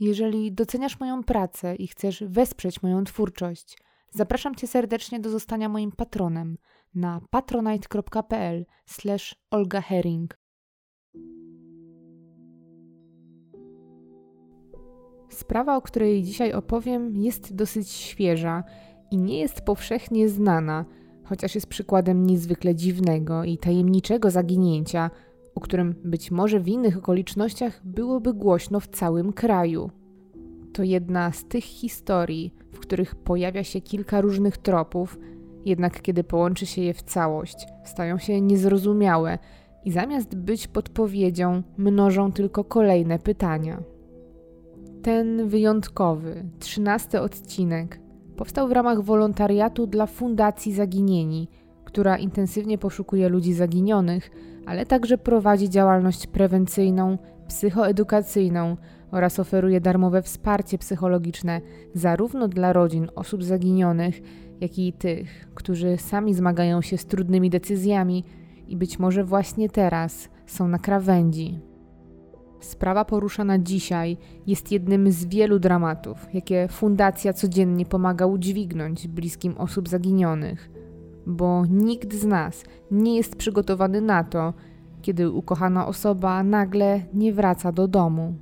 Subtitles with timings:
[0.00, 3.78] Jeżeli doceniasz moją pracę i chcesz wesprzeć moją twórczość,
[4.10, 6.58] zapraszam Cię serdecznie do zostania moim patronem
[6.94, 8.66] na patronite.pl
[9.50, 10.38] Olga Herring.
[15.30, 18.64] Sprawa, o której dzisiaj opowiem, jest dosyć świeża
[19.10, 20.84] i nie jest powszechnie znana,
[21.24, 25.10] chociaż jest przykładem niezwykle dziwnego i tajemniczego zaginięcia,
[25.54, 29.90] o którym być może w innych okolicznościach byłoby głośno w całym kraju.
[30.72, 35.18] To jedna z tych historii, w których pojawia się kilka różnych tropów,
[35.64, 39.38] jednak kiedy połączy się je w całość, stają się niezrozumiałe
[39.84, 43.82] i zamiast być podpowiedzią, mnożą tylko kolejne pytania.
[45.02, 48.00] Ten wyjątkowy, trzynasty odcinek
[48.36, 51.48] powstał w ramach wolontariatu dla Fundacji Zaginieni,
[51.90, 54.30] która intensywnie poszukuje ludzi zaginionych,
[54.66, 58.76] ale także prowadzi działalność prewencyjną, psychoedukacyjną
[59.10, 61.60] oraz oferuje darmowe wsparcie psychologiczne
[61.94, 64.20] zarówno dla rodzin osób zaginionych,
[64.60, 68.24] jak i tych, którzy sami zmagają się z trudnymi decyzjami
[68.68, 71.60] i być może właśnie teraz są na krawędzi.
[72.60, 79.88] Sprawa poruszana dzisiaj jest jednym z wielu dramatów, jakie fundacja codziennie pomaga udźwignąć bliskim osób
[79.88, 80.70] zaginionych,
[81.30, 84.54] bo nikt z nas nie jest przygotowany na to,
[85.02, 88.34] kiedy ukochana osoba nagle nie wraca do domu.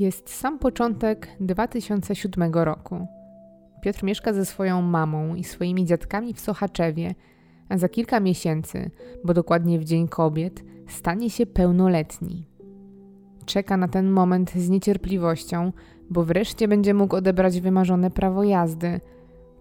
[0.00, 3.06] Jest sam początek 2007 roku.
[3.82, 7.14] Piotr mieszka ze swoją mamą i swoimi dziadkami w Sochaczewie,
[7.68, 8.90] a za kilka miesięcy,
[9.24, 12.46] bo dokładnie w Dzień Kobiet, stanie się pełnoletni.
[13.46, 15.72] Czeka na ten moment z niecierpliwością,
[16.10, 19.00] bo wreszcie będzie mógł odebrać wymarzone prawo jazdy.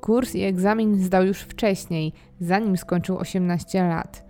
[0.02, 4.25] Kurs i egzamin zdał już wcześniej, zanim skończył 18 lat.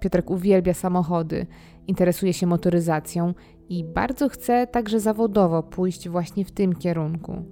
[0.00, 1.46] Piotrek uwielbia samochody,
[1.86, 3.34] interesuje się motoryzacją
[3.68, 7.44] i bardzo chce także zawodowo pójść właśnie w tym kierunku.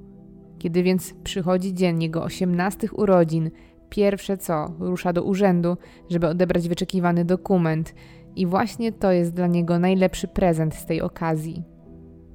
[0.59, 3.51] Kiedy więc przychodzi dzień jego osiemnastych urodzin,
[3.89, 5.77] pierwsze co rusza do urzędu,
[6.11, 7.95] żeby odebrać wyczekiwany dokument,
[8.37, 11.63] i właśnie to jest dla niego najlepszy prezent z tej okazji.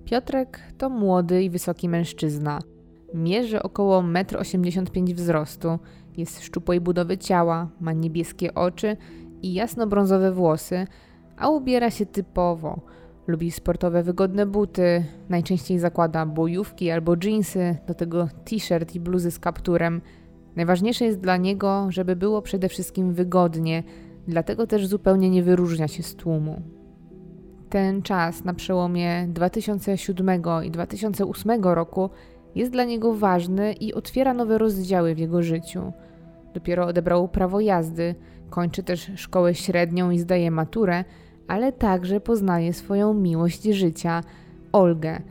[0.06, 2.60] Piotrek to młody i wysoki mężczyzna.
[3.14, 5.80] Mierzy około 1,85 m wzrostu,
[6.18, 8.98] jest szczupłej budowy ciała, ma niebieskie oczy
[9.42, 10.88] i jasno-brązowe włosy,
[11.38, 12.80] a ubiera się typowo–
[13.30, 19.40] Lubi sportowe, wygodne buty, najczęściej zakłada bojówki albo jeansy, do tego t-shirt i bluzy z
[19.40, 20.02] kapturem.
[20.56, 23.84] Najważniejsze jest dla niego, żeby było przede wszystkim wygodnie,
[24.28, 26.62] dlatego też zupełnie nie wyróżnia się z tłumu.
[27.70, 32.10] Ten czas na przełomie 2007 i 2008 roku
[32.56, 35.94] jest dla niego ważny i otwiera nowe rozdziały w jego życiu.
[36.54, 38.16] Dopiero odebrał prawo jazdy,
[38.50, 41.04] kończy też szkołę średnią i zdaje maturę,
[41.50, 44.22] ale także poznaje swoją miłość życia,
[44.72, 45.22] Olgę.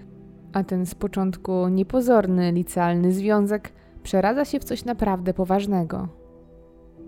[0.52, 6.08] A ten z początku niepozorny licealny związek przeradza się w coś naprawdę poważnego.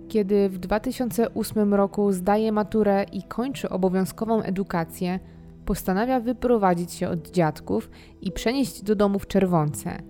[0.09, 5.21] Kiedy w 2008 roku zdaje maturę i kończy obowiązkową edukację,
[5.65, 10.03] postanawia wyprowadzić się od dziadków i przenieść do domu w Czerwonce.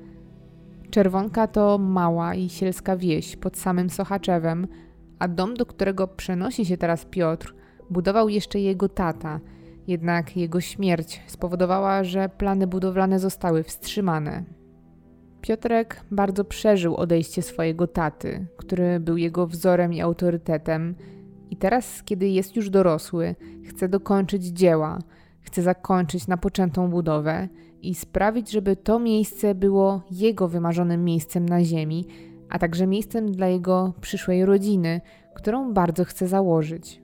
[0.90, 4.66] Czerwonka to mała i sielska wieś pod samym Sochaczewem,
[5.18, 7.54] a dom, do którego przenosi się teraz Piotr,
[7.90, 9.40] budował jeszcze jego tata,
[9.86, 14.44] jednak jego śmierć spowodowała, że plany budowlane zostały wstrzymane.
[15.40, 20.94] Piotrek bardzo przeżył odejście swojego taty, który był jego wzorem i autorytetem,
[21.50, 23.34] i teraz, kiedy jest już dorosły,
[23.68, 24.98] chce dokończyć dzieła,
[25.40, 27.48] chce zakończyć napoczętą budowę
[27.82, 32.06] i sprawić, żeby to miejsce było jego wymarzonym miejscem na ziemi,
[32.48, 35.00] a także miejscem dla jego przyszłej rodziny,
[35.34, 37.02] którą bardzo chce założyć.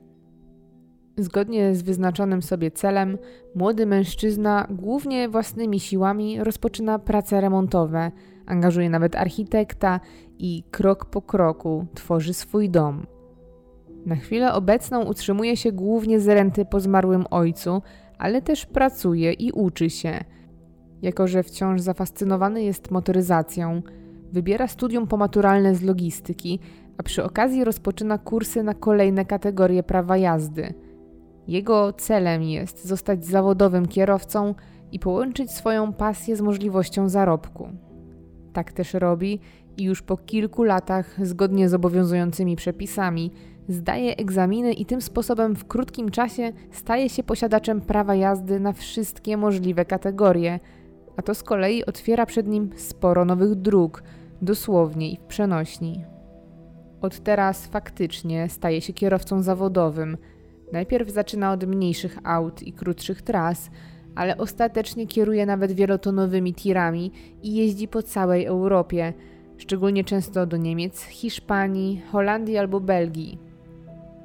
[1.18, 3.18] Zgodnie z wyznaczonym sobie celem,
[3.54, 8.12] młody mężczyzna głównie własnymi siłami rozpoczyna prace remontowe,
[8.46, 10.00] angażuje nawet architekta
[10.38, 13.06] i krok po kroku tworzy swój dom.
[14.06, 17.82] Na chwilę obecną utrzymuje się głównie z renty po zmarłym ojcu,
[18.18, 20.24] ale też pracuje i uczy się.
[21.02, 23.82] Jako, że wciąż zafascynowany jest motoryzacją,
[24.32, 26.58] wybiera studium pomaturalne z logistyki,
[26.98, 30.74] a przy okazji rozpoczyna kursy na kolejne kategorie prawa jazdy–
[31.48, 34.54] jego celem jest zostać zawodowym kierowcą
[34.92, 37.68] i połączyć swoją pasję z możliwością zarobku.
[38.52, 39.40] Tak też robi
[39.76, 43.32] i już po kilku latach, zgodnie z obowiązującymi przepisami,
[43.68, 49.36] zdaje egzaminy i tym sposobem w krótkim czasie staje się posiadaczem prawa jazdy na wszystkie
[49.36, 50.60] możliwe kategorie,
[51.16, 54.02] a to z kolei otwiera przed nim sporo nowych dróg,
[54.42, 56.04] dosłownie i w przenośni.
[57.00, 60.16] Od teraz faktycznie staje się kierowcą zawodowym.
[60.72, 63.70] Najpierw zaczyna od mniejszych aut i krótszych tras,
[64.14, 69.12] ale ostatecznie kieruje nawet wielotonowymi tirami i jeździ po całej Europie,
[69.56, 73.38] szczególnie często do Niemiec, Hiszpanii, Holandii albo Belgii.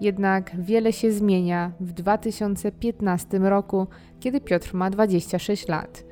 [0.02, 3.88] Jednak wiele się zmienia w 2015 roku,
[4.20, 6.06] kiedy Piotr ma 26 lat.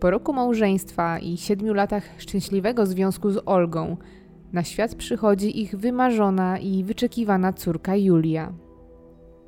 [0.00, 3.96] Po roku małżeństwa i siedmiu latach szczęśliwego związku z Olgą,
[4.52, 8.65] na świat przychodzi ich wymarzona i wyczekiwana córka Julia.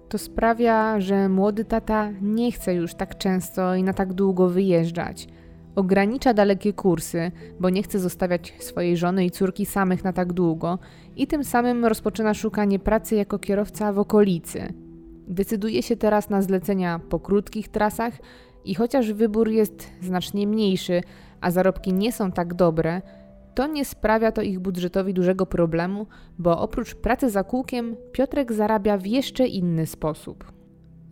[0.09, 5.29] To sprawia, że młody tata nie chce już tak często i na tak długo wyjeżdżać.
[5.77, 10.79] Ogranicza dalekie kursy, bo nie chce zostawiać swojej żony i córki samych na tak długo
[11.17, 14.73] i tym samym rozpoczyna szukanie pracy jako kierowca w okolicy.
[15.29, 18.15] Decyduje się teraz na zlecenia po krótkich trasach
[18.65, 21.03] i chociaż wybór jest znacznie mniejszy,
[21.41, 23.03] a zarobki nie są tak dobre,
[23.55, 26.07] to nie sprawia to ich budżetowi dużego problemu,
[26.39, 30.53] bo oprócz pracy za kółkiem Piotrek zarabia w jeszcze inny sposób.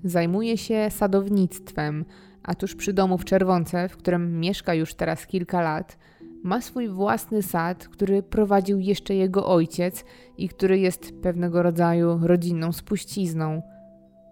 [0.05, 2.05] Zajmuje się sadownictwem,
[2.43, 5.99] a tuż przy domu w Czerwonce, w którym mieszka już teraz kilka lat,
[6.43, 10.05] ma swój własny sad, który prowadził jeszcze jego ojciec
[10.39, 13.63] i który jest pewnego rodzaju rodzinną spuścizną.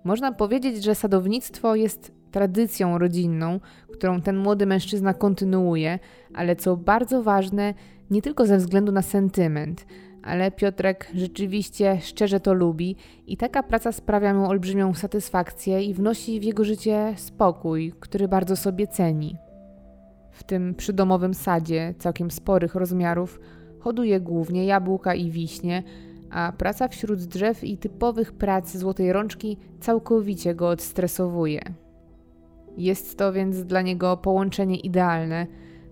[0.04, 3.60] Można powiedzieć, że sadownictwo jest tradycją rodzinną,
[3.92, 5.98] którą ten młody mężczyzna kontynuuje,
[6.34, 7.74] ale co bardzo ważne,
[8.10, 9.86] nie tylko ze względu na sentyment,
[10.22, 12.96] ale Piotrek rzeczywiście szczerze to lubi
[13.26, 18.56] i taka praca sprawia mu olbrzymią satysfakcję i wnosi w jego życie spokój, który bardzo
[18.56, 19.36] sobie ceni.
[20.30, 23.40] W tym przydomowym sadzie, całkiem sporych rozmiarów,
[23.78, 25.82] hoduje głównie jabłka i wiśnie,
[26.30, 31.60] a praca wśród drzew i typowych prac złotej rączki całkowicie go odstresowuje.
[32.76, 35.46] Jest to więc dla niego połączenie idealne,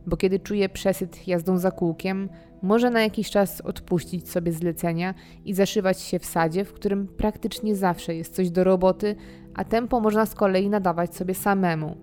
[0.07, 2.29] bo kiedy czuje przesyt jazdą za kółkiem,
[2.63, 5.15] może na jakiś czas odpuścić sobie zlecenia
[5.45, 9.17] i zaszywać się w sadzie, w którym praktycznie zawsze jest coś do roboty,
[9.55, 11.97] a tempo można z kolei nadawać sobie samemu.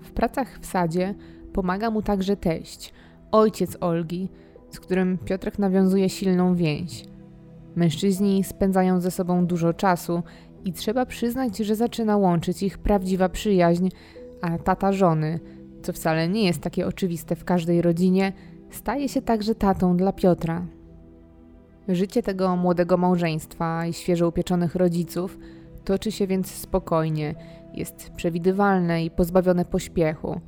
[0.00, 1.14] W pracach w sadzie
[1.52, 2.92] pomaga mu także teść,
[3.32, 4.28] ojciec Olgi,
[4.70, 7.04] z którym Piotrek nawiązuje silną więź.
[7.76, 10.22] Mężczyźni spędzają ze sobą dużo czasu
[10.64, 13.88] i trzeba przyznać, że zaczyna łączyć ich prawdziwa przyjaźń,
[14.40, 15.40] a tata żony,
[15.82, 18.32] co wcale nie jest takie oczywiste w każdej rodzinie,
[18.70, 20.66] staje się także tatą dla Piotra.
[21.88, 25.38] Życie tego młodego małżeństwa i świeżo upieczonych rodziców
[25.84, 27.34] toczy się więc spokojnie,
[27.74, 30.40] jest przewidywalne i pozbawione pośpiechu.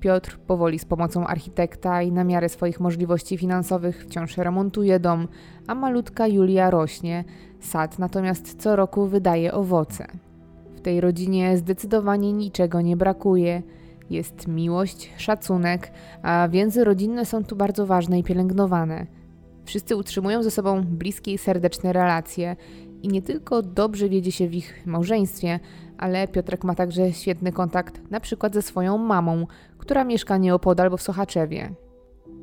[0.00, 5.28] Piotr powoli z pomocą architekta i na miarę swoich możliwości finansowych wciąż remontuje dom,
[5.66, 7.24] a malutka Julia rośnie,
[7.60, 10.06] sad natomiast co roku wydaje owoce.
[10.76, 13.62] W tej rodzinie zdecydowanie niczego nie brakuje.
[14.12, 15.92] Jest miłość, szacunek,
[16.22, 19.06] a więzy rodzinne są tu bardzo ważne i pielęgnowane.
[19.64, 22.56] Wszyscy utrzymują ze sobą bliskie i serdeczne relacje
[23.02, 25.60] i nie tylko dobrze wiedzie się w ich małżeństwie,
[25.98, 29.46] ale Piotrek ma także świetny kontakt na przykład ze swoją mamą,
[29.78, 31.74] która mieszka nieopodal, bo w Sochaczewie.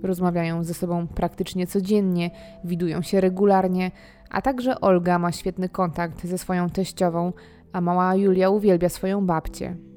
[0.04, 2.32] Rozmawiają ze sobą praktycznie codziennie,
[2.64, 3.92] widują się regularnie,
[4.30, 7.34] a także Olga ma świetny kontakt ze swoją teściową,
[7.74, 9.89] a mała Julia uwielbia swoją babcię.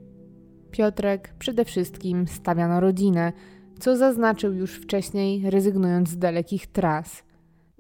[0.72, 3.32] Piotrek przede wszystkim stawia na rodzinę,
[3.78, 7.24] co zaznaczył już wcześniej, rezygnując z dalekich tras.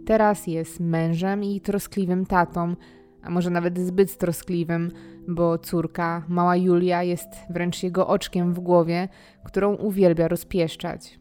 [0.06, 2.76] Teraz jest mężem i troskliwym tatą,
[3.22, 4.90] a może nawet zbyt troskliwym,
[5.28, 9.08] bo córka, mała Julia, jest wręcz jego oczkiem w głowie,
[9.44, 11.20] którą uwielbia rozpieszczać.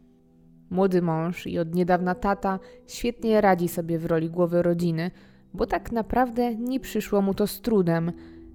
[0.70, 5.12] Młody mąż i od niedawna tata świetnie radzi sobie w roli głowy rodziny,
[5.54, 8.12] bo tak naprawdę nie przyszło mu to z trudem.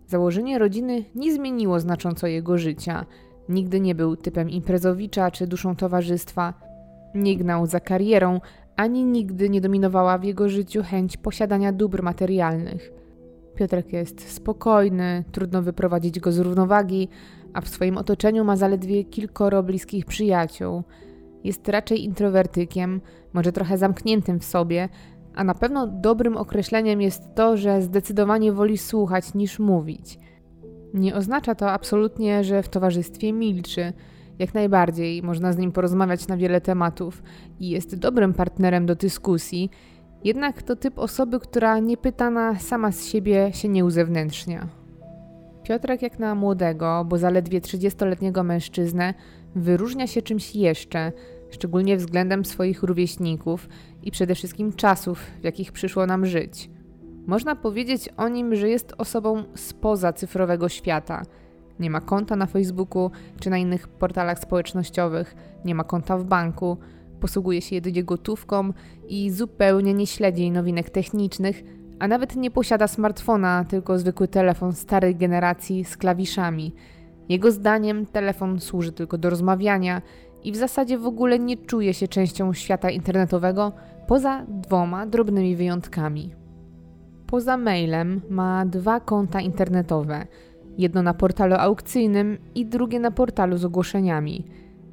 [0.06, 3.06] Założenie rodziny nie zmieniło znacząco jego życia.
[3.48, 6.54] Nigdy nie był typem imprezowicza czy duszą towarzystwa.
[7.14, 8.40] Nie gnał za karierą,
[8.76, 12.92] ani nigdy nie dominowała w jego życiu chęć posiadania dóbr materialnych.
[13.54, 17.08] Piotrek jest spokojny, trudno wyprowadzić go z równowagi,
[17.52, 20.82] a w swoim otoczeniu ma zaledwie kilkoro bliskich przyjaciół.
[21.44, 23.00] Jest raczej introwertykiem,
[23.32, 24.88] może trochę zamkniętym w sobie,
[25.36, 30.18] a na pewno dobrym określeniem jest to, że zdecydowanie woli słuchać niż mówić.
[30.94, 33.92] Nie oznacza to absolutnie, że w towarzystwie milczy.
[34.38, 37.22] Jak najbardziej można z nim porozmawiać na wiele tematów
[37.60, 39.70] i jest dobrym partnerem do dyskusji,
[40.24, 44.68] jednak to typ osoby, która niepytana sama z siebie się nie uzewnętrznia.
[45.62, 49.14] Piotrek jak na młodego, bo zaledwie 30-letniego mężczyznę,
[49.54, 51.12] wyróżnia się czymś jeszcze,
[51.56, 53.68] szczególnie względem swoich rówieśników
[54.02, 56.70] i przede wszystkim czasów, w jakich przyszło nam żyć.
[57.26, 61.22] Można powiedzieć o nim, że jest osobą spoza cyfrowego świata.
[61.80, 63.10] Nie ma konta na Facebooku
[63.40, 66.76] czy na innych portalach społecznościowych, nie ma konta w banku,
[67.20, 68.72] posługuje się jedynie gotówką
[69.08, 71.62] i zupełnie nie śledzi nowinek technicznych,
[71.98, 76.74] a nawet nie posiada smartfona, tylko zwykły telefon starej generacji z klawiszami.
[77.28, 80.02] Jego zdaniem telefon służy tylko do rozmawiania
[80.46, 83.72] i w zasadzie w ogóle nie czuje się częścią świata internetowego,
[84.06, 86.34] poza dwoma drobnymi wyjątkami.
[87.26, 90.26] Poza mailem ma dwa konta internetowe.
[90.78, 94.44] Jedno na portalu aukcyjnym i drugie na portalu z ogłoszeniami.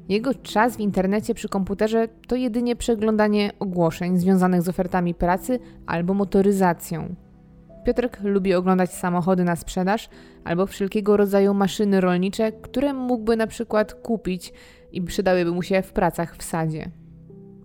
[0.08, 6.14] Jego czas w internecie przy komputerze to jedynie przeglądanie ogłoszeń związanych z ofertami pracy albo
[6.14, 7.14] motoryzacją.
[7.84, 10.08] Piotrek lubi oglądać samochody na sprzedaż
[10.44, 14.52] albo wszelkiego rodzaju maszyny rolnicze, które mógłby na przykład kupić
[14.96, 16.90] i przydałyby mu się w pracach w sadzie.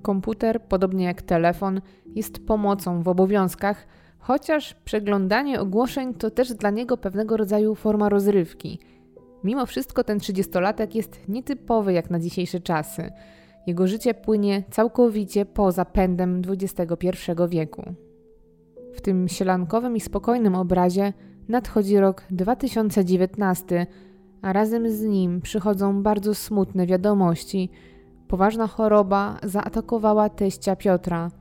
[0.02, 1.82] Komputer, podobnie jak telefon,
[2.16, 8.80] jest pomocą w obowiązkach, chociaż przeglądanie ogłoszeń to też dla niego pewnego rodzaju forma rozrywki–
[9.44, 13.12] Mimo wszystko ten trzydziestolatek jest nietypowy jak na dzisiejsze czasy.
[13.68, 17.16] Jego życie płynie całkowicie poza pędem XXI
[17.50, 17.84] wieku.
[18.94, 21.14] W tym sielankowym i spokojnym obrazie
[21.48, 23.88] nadchodzi rok 2019,
[24.42, 27.70] a razem z nim przychodzą bardzo smutne wiadomości.
[28.28, 31.32] Poważna choroba zaatakowała teścia Piotra.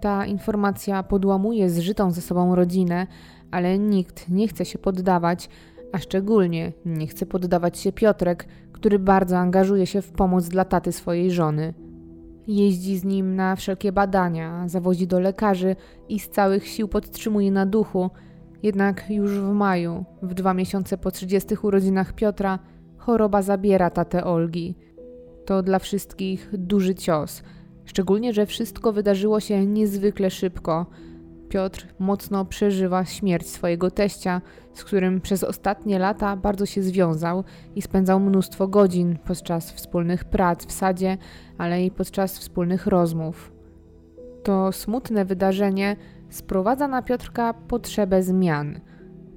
[0.00, 3.06] Ta informacja podłamuje zżytą ze sobą rodzinę,
[3.50, 5.48] ale nikt nie chce się poddawać,
[5.92, 10.92] a szczególnie nie chce poddawać się Piotrek, który bardzo angażuje się w pomoc dla taty
[10.92, 11.74] swojej żony.
[12.46, 15.76] Jeździ z nim na wszelkie badania, zawozi do lekarzy
[16.08, 18.10] i z całych sił podtrzymuje na duchu.
[18.62, 22.58] Jednak już w maju, w dwa miesiące po 30 urodzinach Piotra,
[22.96, 24.74] choroba zabiera tatę Olgi.
[25.46, 27.42] To dla wszystkich duży cios,
[27.84, 30.86] szczególnie, że wszystko wydarzyło się niezwykle szybko–
[31.50, 34.40] Piotr mocno przeżywa śmierć swojego teścia,
[34.74, 37.44] z którym przez ostatnie lata bardzo się związał
[37.76, 41.18] i spędzał mnóstwo godzin podczas wspólnych prac w sadzie,
[41.58, 43.52] ale i podczas wspólnych rozmów.
[44.42, 45.96] To smutne wydarzenie
[46.30, 48.80] sprowadza na Piotrka potrzebę zmian.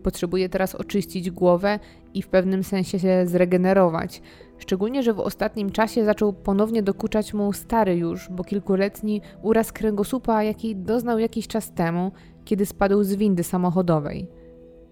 [0.03, 1.79] Potrzebuje teraz oczyścić głowę
[2.13, 4.21] i w pewnym sensie się zregenerować,
[4.63, 10.43] Szczególnie, że w ostatnim czasie zaczął ponownie dokuczać mu stary już, bo kilkuletni uraz kręgosłupa,
[10.43, 12.11] jaki doznał jakiś czas temu,
[12.45, 14.27] kiedy spadł z windy samochodowej.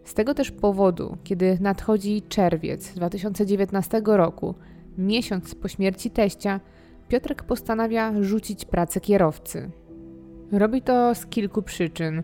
[0.03, 4.55] Z tego też powodu, kiedy nadchodzi czerwiec 2019 roku,
[4.97, 6.59] miesiąc po śmierci teścia,
[7.07, 9.71] Piotrek postanawia rzucić pracę kierowcy.
[10.51, 12.23] Robi to z kilku przyczyn.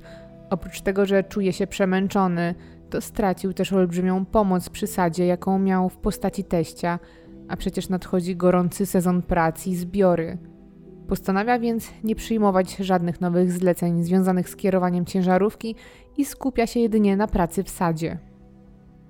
[0.49, 2.55] Oprócz tego, że czuje się przemęczony,
[2.89, 6.99] to stracił też olbrzymią pomoc przy sadzie, jaką miał w postaci teścia,
[7.47, 10.37] a przecież nadchodzi gorący sezon pracy i zbiory.
[11.07, 15.75] Postanawia więc nie przyjmować żadnych nowych zleceń związanych z kierowaniem ciężarówki
[16.17, 18.17] i skupia się jedynie na pracy w sadzie.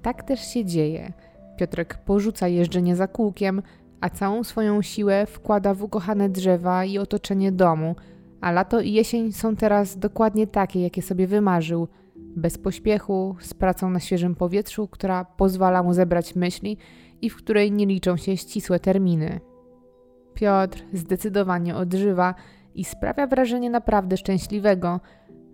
[0.02, 1.14] Tak też się dzieje.
[1.58, 3.62] Piotrek porzuca jeżdżenie za kółkiem,
[4.02, 7.96] a całą swoją siłę wkłada w ukochane drzewa i otoczenie domu,
[8.42, 11.88] a lato i jesień są teraz dokładnie takie, jakie sobie wymarzył.
[12.16, 16.78] Bez pośpiechu, z pracą na świeżym powietrzu, która pozwala mu zebrać myśli
[17.22, 19.40] i w której nie liczą się ścisłe terminy.
[20.34, 22.36] Piotr zdecydowanie odżywa
[22.76, 25.00] i sprawia wrażenie naprawdę szczęśliwego,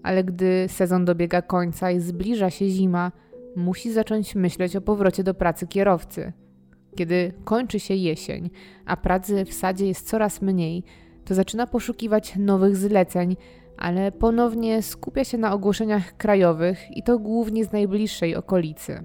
[0.04, 3.12] ale gdy sezon dobiega końca i zbliża się zima,
[3.56, 6.34] musi zacząć myśleć o powrocie do pracy kierowcy.
[6.96, 8.50] Kiedy kończy się jesień,
[8.86, 10.84] a pracy w sadzie jest coraz mniej,
[11.26, 13.36] to zaczyna poszukiwać nowych zleceń,
[13.78, 19.04] ale ponownie skupia się na ogłoszeniach krajowych i to głównie z najbliższej okolicy.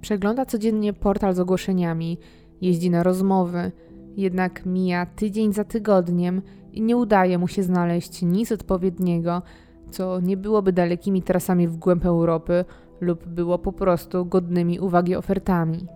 [0.00, 2.18] Przegląda codziennie portal z ogłoszeniami,
[2.60, 3.72] jeździ na rozmowy,
[4.16, 6.42] jednak mija tydzień za tygodniem
[6.72, 9.42] i nie udaje mu się znaleźć nic odpowiedniego,
[9.90, 12.64] co nie byłoby dalekimi trasami w głęb Europy
[13.00, 15.86] lub było po prostu godnymi uwagi ofertami.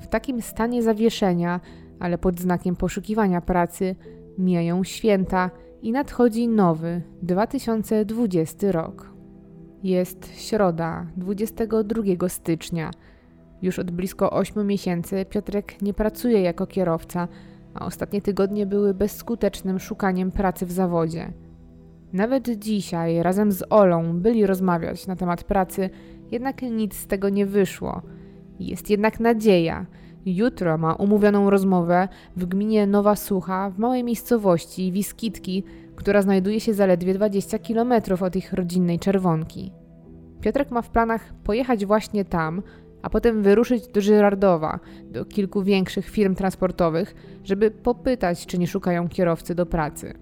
[0.00, 1.60] W takim stanie zawieszenia,
[2.00, 3.96] ale pod znakiem poszukiwania pracy,
[4.38, 5.50] mijają święta
[5.82, 9.10] i nadchodzi nowy 2020 rok.
[9.82, 12.90] Jest środa, 22 stycznia
[13.64, 17.28] już od blisko 8 miesięcy Piotrek nie pracuje jako kierowca,
[17.74, 21.32] a ostatnie tygodnie były bezskutecznym szukaniem pracy w zawodzie.
[22.12, 25.90] Nawet dzisiaj razem z Olą byli rozmawiać na temat pracy,
[26.30, 28.02] jednak nic z tego nie wyszło.
[28.60, 29.86] Jest jednak nadzieja.
[30.26, 35.64] Jutro ma umówioną rozmowę w gminie Nowa Sucha w małej miejscowości Wiskitki,
[35.96, 39.72] która znajduje się zaledwie 20 km od ich rodzinnej Czerwonki.
[40.40, 42.62] Piotrek ma w planach pojechać właśnie tam,
[43.02, 47.14] a potem wyruszyć do Żyrardowa, do kilku większych firm transportowych,
[47.44, 50.14] żeby popytać, czy nie szukają kierowcy do pracy.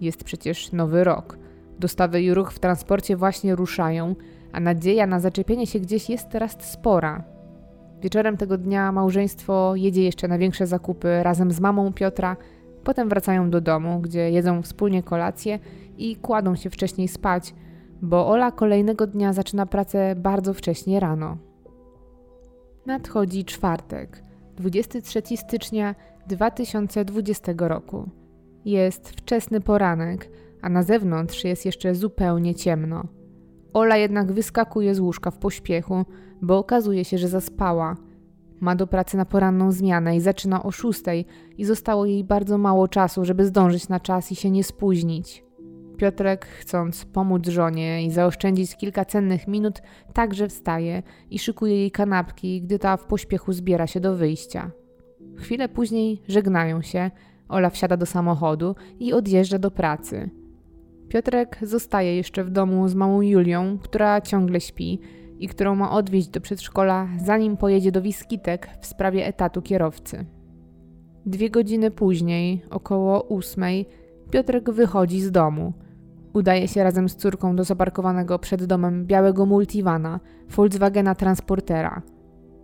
[0.00, 1.38] Jest przecież nowy rok.
[1.78, 4.14] Dostawy i ruch w transporcie właśnie ruszają,
[4.52, 7.35] a nadzieja na zaczepienie się gdzieś jest teraz spora.
[8.06, 12.36] Wieczorem tego dnia małżeństwo jedzie jeszcze na większe zakupy razem z mamą Piotra,
[12.84, 15.58] potem wracają do domu, gdzie jedzą wspólnie kolację
[15.98, 17.54] i kładą się wcześniej spać,
[18.02, 21.36] bo Ola kolejnego dnia zaczyna pracę bardzo wcześnie rano.
[22.86, 24.22] Nadchodzi czwartek,
[24.56, 25.94] 23 stycznia
[26.26, 28.08] 2020 roku.
[28.64, 30.30] Jest wczesny poranek,
[30.62, 33.04] a na zewnątrz jest jeszcze zupełnie ciemno.
[33.72, 36.04] Ola jednak wyskakuje z łóżka w pośpiechu,
[36.42, 37.96] bo okazuje się, że zaspała.
[38.60, 41.26] Ma do pracy na poranną zmianę i zaczyna o szóstej
[41.58, 45.44] i zostało jej bardzo mało czasu, żeby zdążyć na czas i się nie spóźnić.
[45.96, 52.62] Piotrek, chcąc pomóc żonie i zaoszczędzić kilka cennych minut, także wstaje i szykuje jej kanapki,
[52.62, 54.70] gdy ta w pośpiechu zbiera się do wyjścia.
[55.36, 57.10] Chwilę później żegnają się,
[57.48, 60.30] Ola wsiada do samochodu i odjeżdża do pracy.
[61.08, 65.00] Piotrek zostaje jeszcze w domu z małą Julią, która ciągle śpi
[65.38, 70.26] i którą ma odwieźć do przedszkola, zanim pojedzie do Wiskitek w sprawie etatu kierowcy.
[71.26, 73.86] Dwie godziny później, około ósmej,
[74.30, 75.72] Piotrek wychodzi z domu.
[76.32, 82.02] Udaje się razem z córką do zaparkowanego przed domem białego multivana, Volkswagena Transportera.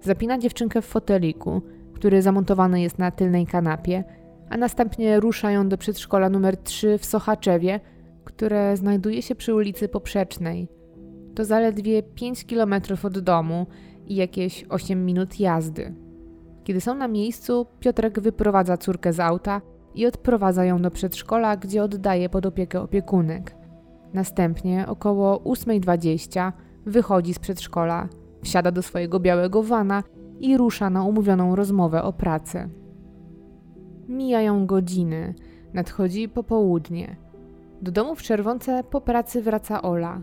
[0.00, 1.62] Zapina dziewczynkę w foteliku,
[1.95, 4.05] który zamontowany jest na tylnej kanapie,
[4.50, 7.81] a następnie ruszają do przedszkola numer 3 w Sochaczewie,
[8.25, 10.69] które znajduje się przy ulicy Poprzecznej.
[11.34, 13.66] To zaledwie 5 km od domu
[14.06, 15.94] i jakieś 8 minut jazdy.
[16.64, 19.60] Kiedy są na miejscu, Piotrek wyprowadza córkę z auta
[19.94, 23.56] i odprowadza ją do przedszkola, gdzie oddaje pod opiekę opiekunek.
[24.14, 26.52] Następnie około 8.20
[26.86, 28.08] wychodzi z przedszkola,
[28.42, 30.02] wsiada do swojego białego wana
[30.40, 32.68] i rusza na umówioną rozmowę o pracę.
[34.08, 35.34] Mijają godziny,
[35.74, 37.16] nadchodzi popołudnie.
[37.82, 40.21] Do domu w Czerwonce po pracy wraca Ola.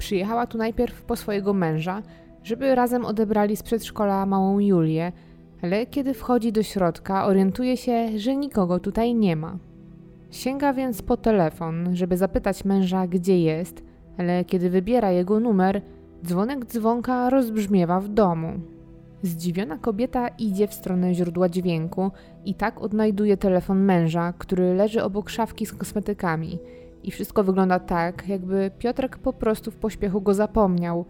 [0.00, 2.02] Przyjechała tu najpierw po swojego męża,
[2.42, 5.12] żeby razem odebrali z przedszkola małą Julię,
[5.62, 9.58] ale kiedy wchodzi do środka, orientuje się, że nikogo tutaj nie ma.
[10.30, 13.82] Sięga więc po telefon, żeby zapytać męża, gdzie jest,
[14.18, 15.82] ale kiedy wybiera jego numer,
[16.24, 18.52] dzwonek dzwonka rozbrzmiewa w domu.
[19.22, 22.10] Zdziwiona kobieta idzie w stronę źródła dźwięku
[22.44, 26.58] i tak odnajduje telefon męża, który leży obok szafki z kosmetykami.
[27.02, 31.04] I wszystko wygląda tak, jakby Piotrek po prostu w pośpiechu go zapomniał.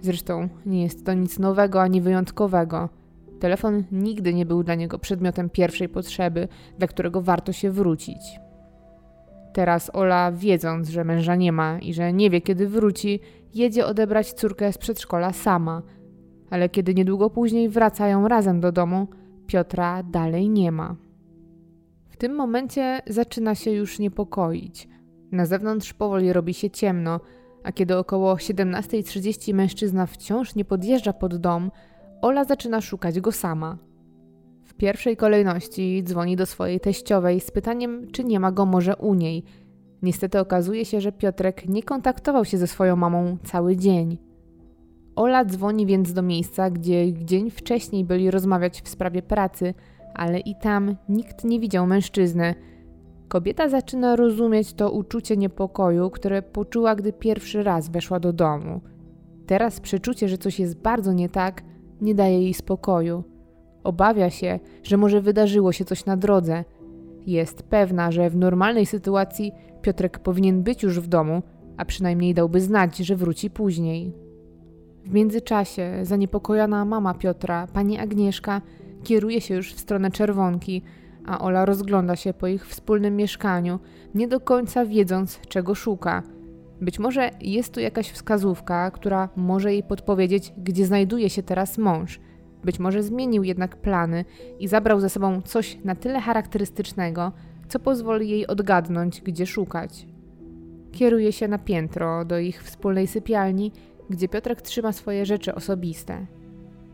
[0.00, 2.88] Zresztą nie jest to nic nowego ani wyjątkowego.
[3.40, 8.40] Telefon nigdy nie był dla niego przedmiotem pierwszej potrzeby, dla którego warto się wrócić.
[9.52, 13.20] Teraz Ola, wiedząc, że męża nie ma i że nie wie, kiedy wróci,
[13.54, 15.82] jedzie odebrać córkę z przedszkola sama.
[16.50, 19.08] Ale kiedy niedługo później wracają razem do domu,
[19.46, 20.96] Piotra dalej nie ma.
[22.08, 24.88] W tym momencie zaczyna się już niepokoić.
[25.32, 27.20] Na zewnątrz powoli robi się ciemno,
[27.64, 31.70] a kiedy około 17.30 mężczyzna wciąż nie podjeżdża pod dom,
[32.22, 33.78] Ola zaczyna szukać go sama.
[34.64, 39.14] W pierwszej kolejności dzwoni do swojej teściowej z pytaniem, czy nie ma go może u
[39.14, 39.44] niej.
[40.02, 44.18] Niestety okazuje się, że Piotrek nie kontaktował się ze swoją mamą cały dzień.
[45.16, 49.74] Ola dzwoni więc do miejsca, gdzie dzień wcześniej byli rozmawiać w sprawie pracy,
[50.14, 52.54] ale i tam nikt nie widział mężczyzny.
[53.28, 58.80] Kobieta zaczyna rozumieć to uczucie niepokoju, które poczuła, gdy pierwszy raz weszła do domu.
[59.46, 61.62] Teraz przeczucie, że coś jest bardzo nie tak,
[62.00, 63.24] nie daje jej spokoju.
[63.84, 66.64] Obawia się, że może wydarzyło się coś na drodze.
[67.26, 71.42] Jest pewna, że w normalnej sytuacji Piotrek powinien być już w domu,
[71.76, 74.12] a przynajmniej dałby znać, że wróci później.
[75.04, 78.62] W międzyczasie zaniepokojona mama Piotra, pani Agnieszka,
[79.02, 80.82] kieruje się już w stronę czerwonki,
[81.26, 83.78] a Ola rozgląda się po ich wspólnym mieszkaniu,
[84.14, 86.22] nie do końca wiedząc, czego szuka.
[86.80, 92.20] Być może jest tu jakaś wskazówka, która może jej podpowiedzieć, gdzie znajduje się teraz mąż.
[92.64, 94.24] Być może zmienił jednak plany
[94.58, 97.32] i zabrał ze sobą coś na tyle charakterystycznego,
[97.68, 100.06] co pozwoli jej odgadnąć, gdzie szukać.
[100.92, 103.72] Kieruje się na piętro do ich wspólnej sypialni,
[104.10, 106.26] gdzie Piotrek trzyma swoje rzeczy osobiste.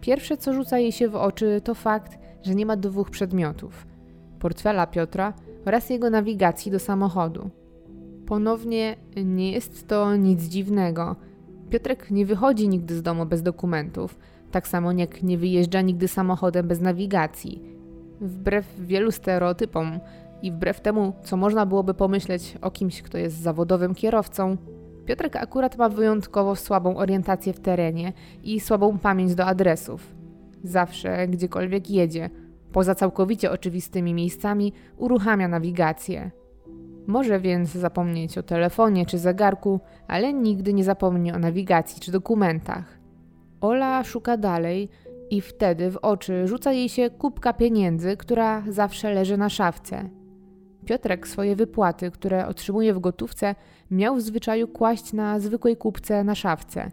[0.00, 3.86] Pierwsze, co rzuca jej się w oczy, to fakt, że nie ma dwóch przedmiotów:
[4.42, 5.32] portfela Piotra
[5.66, 7.50] oraz jego nawigacji do samochodu.
[8.26, 11.16] Ponownie nie jest to nic dziwnego.
[11.70, 14.18] Piotrek nie wychodzi nigdy z domu bez dokumentów,
[14.50, 17.62] tak samo jak nie wyjeżdża nigdy samochodem bez nawigacji.
[18.20, 20.00] Wbrew wielu stereotypom
[20.42, 24.56] i wbrew temu, co można byłoby pomyśleć o kimś, kto jest zawodowym kierowcą,
[25.06, 30.14] Piotrek akurat ma wyjątkowo słabą orientację w terenie i słabą pamięć do adresów.
[30.64, 32.30] Zawsze, gdziekolwiek jedzie,
[32.72, 36.30] poza całkowicie oczywistymi miejscami, uruchamia nawigację.
[37.06, 42.98] Może więc zapomnieć o telefonie czy zegarku, ale nigdy nie zapomni o nawigacji czy dokumentach.
[43.60, 44.88] Ola szuka dalej
[45.30, 50.08] i wtedy w oczy rzuca jej się kubka pieniędzy, która zawsze leży na szafce.
[50.84, 53.54] Piotrek swoje wypłaty, które otrzymuje w gotówce,
[53.90, 56.90] miał w zwyczaju kłaść na zwykłej kubce na szafce.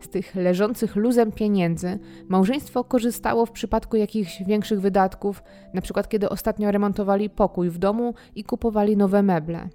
[0.00, 6.02] Z tych leżących luzem pieniędzy małżeństwo korzystało w przypadku jakichś większych wydatków, np.
[6.08, 9.68] kiedy ostatnio remontowali pokój w domu i kupowali nowe meble.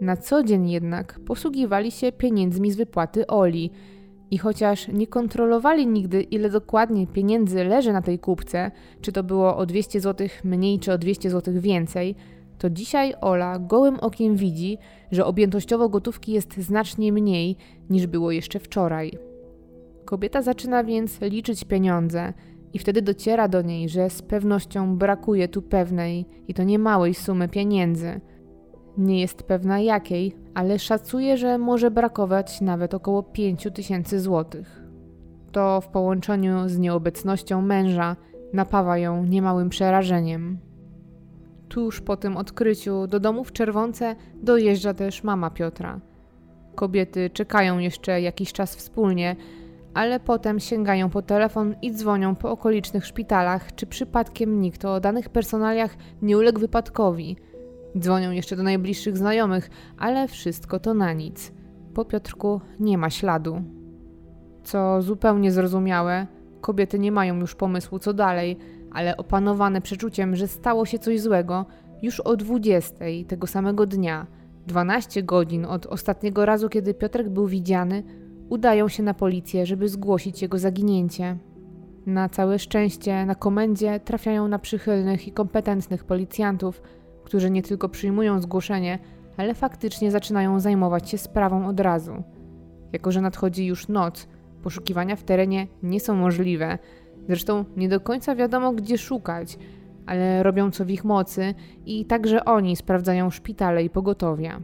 [0.00, 3.70] Na co dzień jednak posługiwali się pieniędzmi z wypłaty Oli
[4.30, 9.56] i chociaż nie kontrolowali nigdy, ile dokładnie pieniędzy leży na tej kubce, czy to było
[9.56, 12.14] o 200 zł mniej, czy o 200 zł więcej,
[12.58, 14.78] to dzisiaj Ola gołym okiem widzi,
[15.12, 17.56] że objętościowo gotówki jest znacznie mniej
[17.90, 19.27] niż było jeszcze wczoraj.
[20.08, 22.32] Kobieta zaczyna więc liczyć pieniądze
[22.72, 27.48] i wtedy dociera do niej, że z pewnością brakuje tu pewnej i to niemałej sumy
[27.48, 28.20] pieniędzy.
[28.98, 34.82] Nie jest pewna jakiej, ale szacuje, że może brakować nawet około 5 tysięcy złotych.
[35.52, 38.16] To w połączeniu z nieobecnością męża
[38.52, 40.58] napawa ją niemałym przerażeniem.
[41.68, 46.00] Tuż po tym odkryciu do domu w Czerwonce dojeżdża też mama Piotra.
[46.74, 49.36] Kobiety czekają jeszcze jakiś czas wspólnie,
[49.98, 55.28] ale potem sięgają po telefon i dzwonią po okolicznych szpitalach, czy przypadkiem nikt o danych
[55.28, 57.36] personaliach nie uległ wypadkowi.
[57.98, 61.52] Dzwonią jeszcze do najbliższych znajomych, ale wszystko to na nic.
[61.94, 63.62] Po Piotrku nie ma śladu.
[64.62, 66.26] Co zupełnie zrozumiałe,
[66.60, 68.56] kobiety nie mają już pomysłu co dalej,
[68.92, 71.66] ale opanowane przeczuciem, że stało się coś złego,
[72.02, 72.94] już o 20
[73.28, 74.26] tego samego dnia,
[74.66, 78.02] 12 godzin od ostatniego razu, kiedy Piotrek był widziany,
[78.48, 81.36] udają się na policję, żeby zgłosić jego zaginięcie.
[82.06, 86.82] Na całe szczęście na komendzie trafiają na przychylnych i kompetentnych policjantów,
[87.24, 88.98] którzy nie tylko przyjmują zgłoszenie,
[89.36, 92.22] ale faktycznie zaczynają zajmować się sprawą od razu.
[92.92, 94.28] Jako, że nadchodzi już noc,
[94.62, 96.78] poszukiwania w terenie nie są możliwe.
[97.26, 99.58] Zresztą nie do końca wiadomo, gdzie szukać,
[100.06, 101.54] ale robią co w ich mocy
[101.86, 104.60] i także oni sprawdzają szpitale i pogotowia.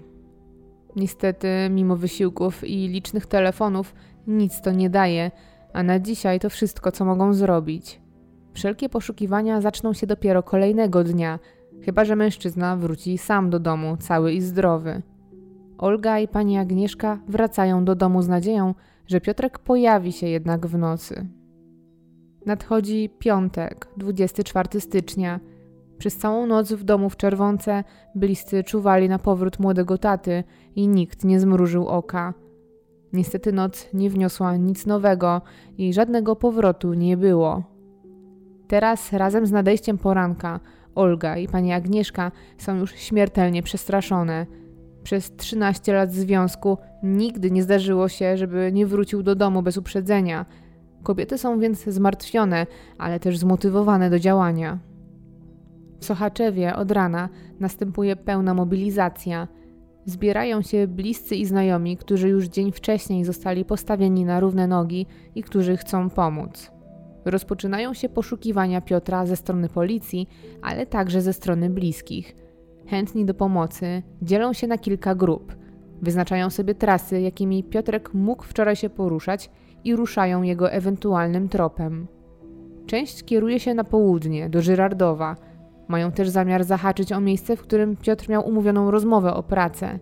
[0.97, 3.95] Niestety, mimo wysiłków i licznych telefonów,
[4.27, 5.31] nic to nie daje,
[5.73, 8.01] a na dzisiaj to wszystko, co mogą zrobić.
[8.53, 11.39] Wszelkie poszukiwania zaczną się dopiero kolejnego dnia,
[11.85, 15.03] chyba że mężczyzna wróci sam do domu, cały i zdrowy.
[15.79, 18.75] Olga i pani Agnieszka wracają do domu z nadzieją,
[19.07, 21.27] że Piotrek pojawi się jednak w nocy.
[22.47, 25.41] Nadchodzi piątek, 24 stycznia.
[25.99, 30.45] Przez całą noc w domu w Czerwonce bliscy czuwali na powrót młodego taty
[30.77, 32.35] i nikt nie zmrużył oka.
[33.13, 35.43] Niestety noc nie wniosła nic nowego
[35.79, 37.63] i żadnego powrotu nie było.
[38.69, 40.61] Teraz razem z nadejściem poranka
[40.95, 44.47] Olga i pani Agnieszka są już śmiertelnie przestraszone.
[45.03, 50.47] Przez 13 lat związku nigdy nie zdarzyło się, żeby nie wrócił do domu bez uprzedzenia.
[51.03, 52.67] Kobiety są więc zmartwione,
[52.99, 54.79] ale też zmotywowane do działania.
[56.01, 57.29] W Sochaczewie od rana
[57.61, 59.49] następuje pełna mobilizacja.
[60.07, 65.43] Zbierają się bliscy i znajomi, którzy już dzień wcześniej zostali postawieni na równe nogi i
[65.43, 66.71] którzy chcą pomóc.
[67.25, 70.29] Rozpoczynają się poszukiwania Piotra ze strony policji,
[70.63, 72.37] ale także ze strony bliskich.
[72.87, 75.57] Chętni do pomocy dzielą się na kilka grup.
[76.03, 79.51] Wyznaczają sobie trasy, jakimi Piotrek mógł wczoraj się poruszać
[79.85, 82.07] i ruszają jego ewentualnym tropem.
[82.87, 85.37] Część kieruje się na południe, do Żyrardowa.
[85.89, 89.99] Mają też zamiar zahaczyć o miejsce, w którym Piotr miał umówioną rozmowę o pracę.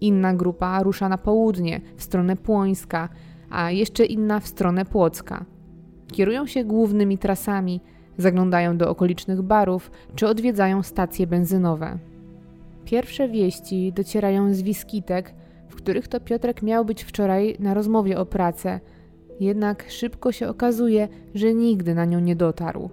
[0.00, 3.08] Inna grupa rusza na południe, w stronę Płońska,
[3.50, 5.44] a jeszcze inna w stronę Płocka.
[6.12, 7.80] Kierują się głównymi trasami,
[8.18, 11.98] zaglądają do okolicznych barów czy odwiedzają stacje benzynowe.
[12.84, 15.34] Pierwsze wieści docierają z Wiskitek,
[15.68, 18.80] w których to Piotrek miał być wczoraj na rozmowie o pracę,
[19.40, 22.90] jednak szybko się okazuje, że nigdy na nią nie dotarł.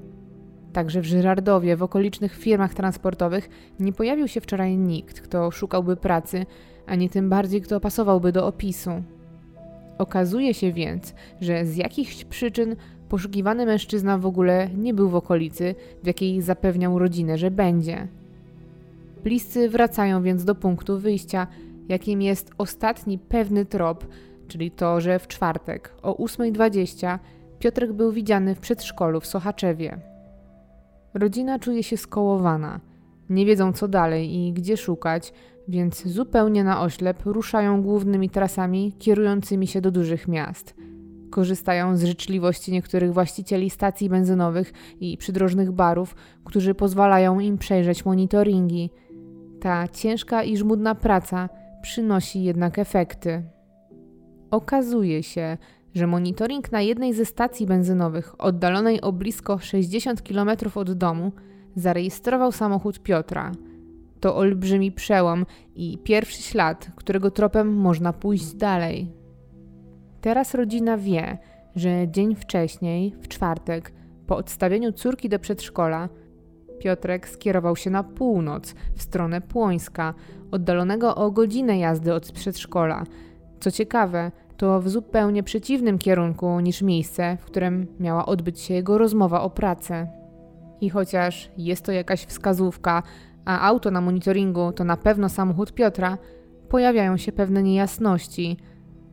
[0.73, 6.45] Także w Żyrardowie, w okolicznych firmach transportowych nie pojawił się wczoraj nikt, kto szukałby pracy,
[6.88, 8.91] ani tym bardziej kto pasowałby do opisu.
[9.97, 12.75] Okazuje się więc, że z jakichś przyczyn
[13.10, 18.08] poszukiwany mężczyzna w ogóle nie był w okolicy, w jakiej zapewniał rodzinę, że będzie.
[19.23, 21.47] Bliscy wracają więc do punktu wyjścia,
[21.89, 24.08] jakim jest ostatni pewny trop,
[24.47, 27.19] czyli to, że w czwartek o 8.20
[27.60, 29.99] Piotrek był widziany w przedszkolu w Sochaczewie.
[31.13, 32.79] Rodzina czuje się skołowana.
[33.29, 35.33] Nie wiedzą co dalej i gdzie szukać,
[35.67, 40.75] więc zupełnie na oślep ruszają głównymi trasami kierującymi się do dużych miast.
[41.29, 48.89] Korzystają z życzliwości niektórych właścicieli stacji benzynowych i przydrożnych barów, którzy pozwalają im przejrzeć monitoringi.
[49.59, 51.49] Ta ciężka i żmudna praca
[51.81, 53.43] przynosi jednak efekty.
[54.51, 55.57] Okazuje się,
[55.99, 61.31] że monitoring na jednej ze stacji benzynowych, oddalonej o blisko 60 km od domu,
[61.75, 63.51] zarejestrował samochód Piotra.
[64.19, 69.12] To olbrzymi przełom i pierwszy ślad, którego tropem można pójść dalej.
[70.21, 71.38] Teraz rodzina wie,
[71.75, 73.91] że dzień wcześniej, w czwartek,
[74.27, 76.09] po odstawieniu córki do przedszkola,
[76.79, 80.13] Piotrek skierował się na północ, w stronę Płońska,
[80.51, 83.03] oddalonego o godzinę jazdy od przedszkola.
[83.59, 88.97] Co ciekawe, to w zupełnie przeciwnym kierunku niż miejsce, w którym miała odbyć się jego
[88.97, 90.07] rozmowa o pracę.
[90.81, 93.03] I chociaż jest to jakaś wskazówka,
[93.45, 96.17] a auto na monitoringu to na pewno samochód Piotra,
[96.69, 98.57] pojawiają się pewne niejasności.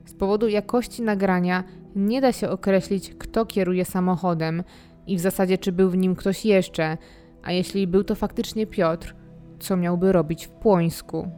[0.04, 1.64] Z powodu jakości nagrania
[1.96, 4.62] nie da się określić, kto kieruje samochodem
[5.06, 6.96] i w zasadzie czy był w nim ktoś jeszcze,
[7.42, 9.14] a jeśli był to faktycznie Piotr,
[9.58, 11.28] co miałby robić w Płońsku.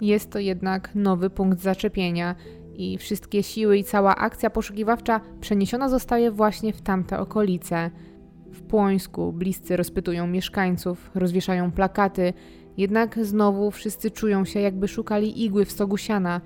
[0.00, 2.34] Jest to jednak nowy punkt zaczepienia
[2.76, 7.90] i wszystkie siły i cała akcja poszukiwawcza przeniesiona zostaje właśnie w tamte okolice.
[8.52, 12.32] W Płońsku bliscy rozpytują mieszkańców, rozwieszają plakaty,
[12.76, 16.40] jednak znowu wszyscy czują się jakby szukali igły w stogu siana.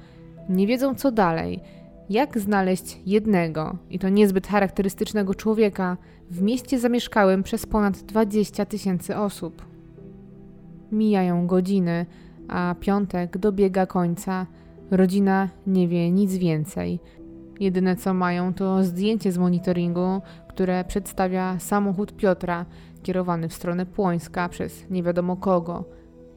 [0.49, 1.61] Nie wiedzą co dalej.
[2.11, 5.97] Jak znaleźć jednego, i to niezbyt charakterystycznego człowieka,
[6.31, 9.67] w mieście zamieszkałym przez ponad 20 tysięcy osób?
[10.93, 12.07] Mijają godziny,
[12.49, 14.47] a piątek dobiega końca.
[14.91, 17.01] Rodzina nie wie nic więcej.
[17.61, 22.67] Jedyne co mają to zdjęcie z monitoringu, które przedstawia samochód Piotra
[23.03, 25.85] kierowany w stronę Płońska przez nie wiadomo kogo.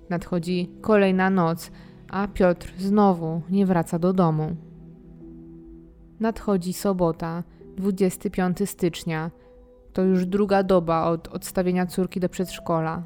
[0.10, 1.72] Nadchodzi kolejna noc,
[2.10, 4.56] a Piotr znowu nie wraca do domu.
[6.20, 7.44] Nadchodzi sobota,
[7.78, 9.32] 25 stycznia.
[9.94, 13.04] To już druga doba od odstawienia córki do przedszkola.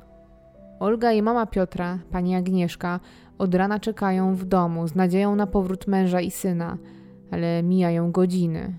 [0.80, 3.00] Olga i mama Piotra, pani Agnieszka,
[3.38, 6.78] od rana czekają w domu z nadzieją na powrót męża i syna,
[7.32, 8.74] ale mijają godziny.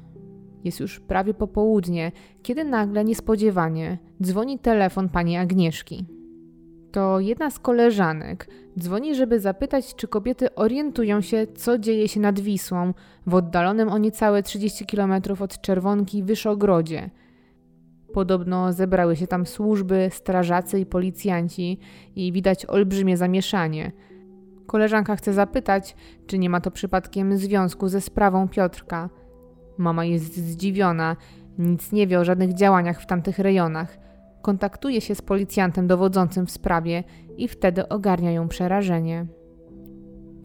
[0.64, 6.06] Jest już prawie popołudnie, kiedy nagle niespodziewanie dzwoni telefon pani Agnieszki.
[6.92, 12.40] To jedna z koleżanek dzwoni, żeby zapytać, czy kobiety orientują się, co dzieje się nad
[12.40, 12.94] Wisłą,
[13.26, 17.10] w oddalonym o niecałe 30 km od Czerwonki Wyszogrodzie–
[18.16, 21.78] Podobno zebrały się tam służby, strażacy i policjanci
[22.16, 23.92] i widać olbrzymie zamieszanie.
[24.66, 29.10] Koleżanka chce zapytać, czy nie ma to przypadkiem związku ze sprawą Piotrka.
[29.78, 31.16] Mama jest zdziwiona,
[31.58, 33.98] nic nie wie o żadnych działaniach w tamtych rejonach.
[34.42, 37.04] Kontaktuje się z policjantem dowodzącym w sprawie
[37.36, 39.26] i wtedy ogarnia ją przerażenie.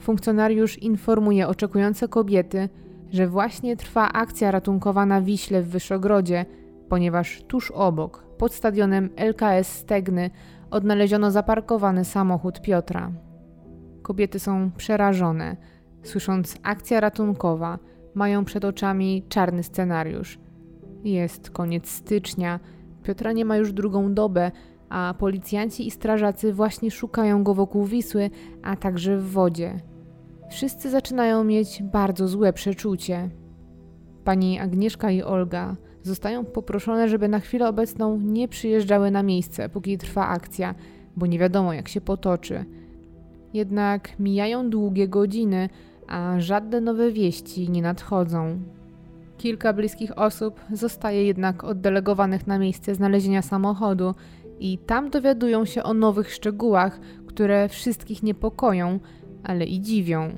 [0.01, 2.69] Funkcjonariusz informuje oczekujące kobiety,
[3.10, 6.45] że właśnie trwa akcja ratunkowa na Wiśle w Wyszogrodzie–
[6.91, 10.29] ponieważ tuż obok, pod stadionem LKS Stegny,
[10.71, 13.12] odnaleziono zaparkowany samochód Piotra.
[14.01, 15.57] Kobiety są przerażone.
[16.03, 17.79] Słysząc akcja ratunkowa,
[18.15, 20.39] mają przed oczami czarny scenariusz.
[21.03, 22.59] Jest koniec stycznia,
[23.03, 24.51] Piotra nie ma już drugą dobę,
[24.89, 28.29] a policjanci i strażacy właśnie szukają go wokół Wisły,
[28.63, 29.79] a także w wodzie.
[30.49, 33.29] Wszyscy zaczynają mieć bardzo złe przeczucie.
[34.23, 39.97] Pani Agnieszka i Olga zostają poproszone, żeby na chwilę obecną nie przyjeżdżały na miejsce, póki
[39.97, 40.75] trwa akcja,
[41.15, 42.65] bo nie wiadomo jak się potoczy.
[43.53, 45.69] Jednak mijają długie godziny,
[46.07, 48.59] a żadne nowe wieści nie nadchodzą.
[49.37, 54.15] Kilka bliskich osób zostaje jednak oddelegowanych na miejsce znalezienia samochodu
[54.59, 58.99] i tam dowiadują się o nowych szczegółach, które wszystkich niepokoją,
[59.43, 60.31] ale i dziwią.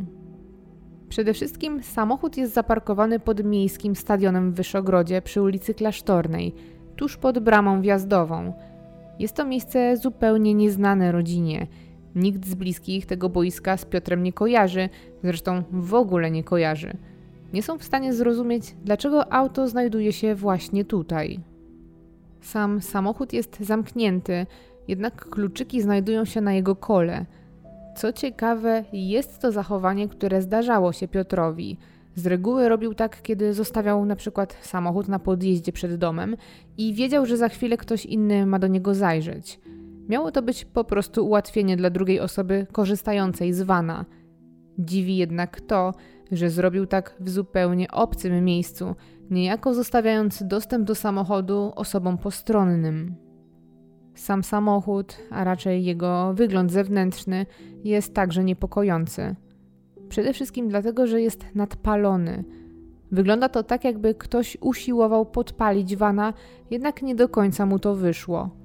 [1.10, 6.54] Przede wszystkim samochód jest zaparkowany pod miejskim stadionem w Wyszogrodzie przy ulicy Klasztornej,
[6.96, 8.54] tuż pod bramą wjazdową.
[9.20, 11.68] Jest to miejsce zupełnie nieznane rodzinie.
[12.16, 14.90] Nikt z bliskich tego boiska z Piotrem nie kojarzy,
[15.24, 16.98] zresztą w ogóle nie kojarzy.
[17.54, 21.40] Nie są w stanie zrozumieć, dlaczego auto znajduje się właśnie tutaj.
[22.42, 24.46] Sam samochód jest zamknięty,
[24.88, 27.26] jednak kluczyki znajdują się na jego kole–
[27.96, 31.78] co ciekawe, jest to zachowanie, które zdarzało się Piotrowi.
[32.16, 36.38] Z reguły robił tak, kiedy zostawiał na przykład samochód na podjeździe przed domem
[36.78, 39.60] i wiedział, że za chwilę ktoś inny ma do niego zajrzeć.
[40.10, 44.06] Miało to być po prostu ułatwienie dla drugiej osoby korzystającej z wana.
[44.80, 45.94] Dziwi jednak to,
[46.32, 48.96] że zrobił tak w zupełnie obcym miejscu,
[49.30, 53.16] niejako zostawiając dostęp do samochodu osobom postronnym.
[54.16, 57.46] Sam samochód, a raczej jego wygląd zewnętrzny,
[57.84, 59.36] jest także niepokojący.
[60.10, 62.44] Przede wszystkim dlatego, że jest nadpalony.
[63.12, 66.34] Wygląda to tak, jakby ktoś usiłował podpalić wana,
[66.72, 68.63] jednak nie do końca mu to wyszło.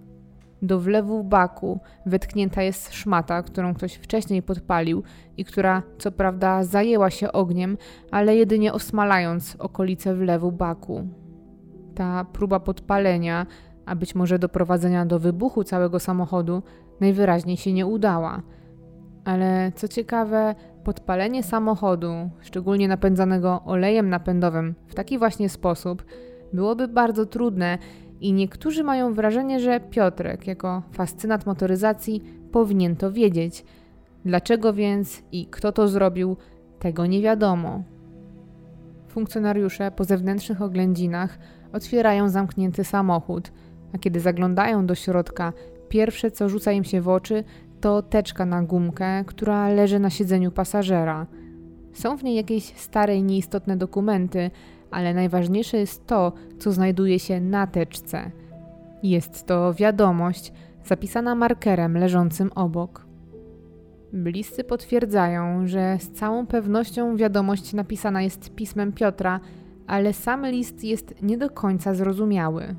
[0.63, 5.03] Do wlewu baku wetknięta jest szmata, którą ktoś wcześniej podpalił
[5.37, 7.77] i która co prawda zajęła się ogniem,
[8.11, 11.09] ale jedynie osmalając okolice wlewu baku.
[11.95, 13.47] Ta próba podpalenia,
[13.87, 16.63] a być może doprowadzenia do wybuchu całego samochodu,
[17.01, 18.43] najwyraźniej się nie udała.
[19.25, 26.05] Ale co ciekawe, podpalenie samochodu, szczególnie napędzanego olejem napędowym, w taki właśnie sposób
[26.53, 27.79] byłoby bardzo trudne
[28.21, 33.65] i niektórzy mają wrażenie, że Piotrek, jako fascynat motoryzacji, powinien to wiedzieć.
[34.25, 36.37] Dlaczego więc i kto to zrobił,
[36.79, 37.83] tego nie wiadomo.
[39.09, 41.39] Funkcjonariusze po zewnętrznych oględzinach
[41.73, 43.53] otwierają zamknięty samochód,
[43.95, 45.53] a kiedy zaglądają do środka,
[45.89, 47.45] pierwsze co rzuca im się w oczy
[47.81, 51.27] to teczka na gumkę, która leży na siedzeniu pasażera.
[51.93, 54.51] Są w niej jakieś stare nieistotne dokumenty,
[54.91, 58.31] ale najważniejsze jest to, co znajduje się na teczce.
[59.03, 60.53] Jest to wiadomość
[60.85, 63.07] zapisana markerem leżącym obok.
[64.13, 69.41] Bliscy potwierdzają, że z całą pewnością wiadomość napisana jest pismem Piotra,
[69.87, 72.75] ale sam list jest nie do końca zrozumiały.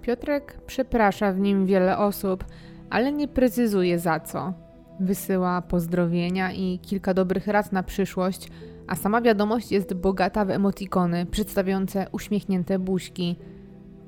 [0.00, 2.44] Piotrek przeprasza w nim wiele osób,
[2.90, 4.52] ale nie precyzuje za co.
[5.00, 8.48] Wysyła pozdrowienia i kilka dobrych rad na przyszłość,
[8.86, 13.36] a sama wiadomość jest bogata w emotikony przedstawiające uśmiechnięte buźki.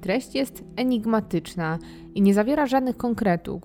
[0.01, 1.79] Treść jest enigmatyczna
[2.15, 3.63] i nie zawiera żadnych konkretów,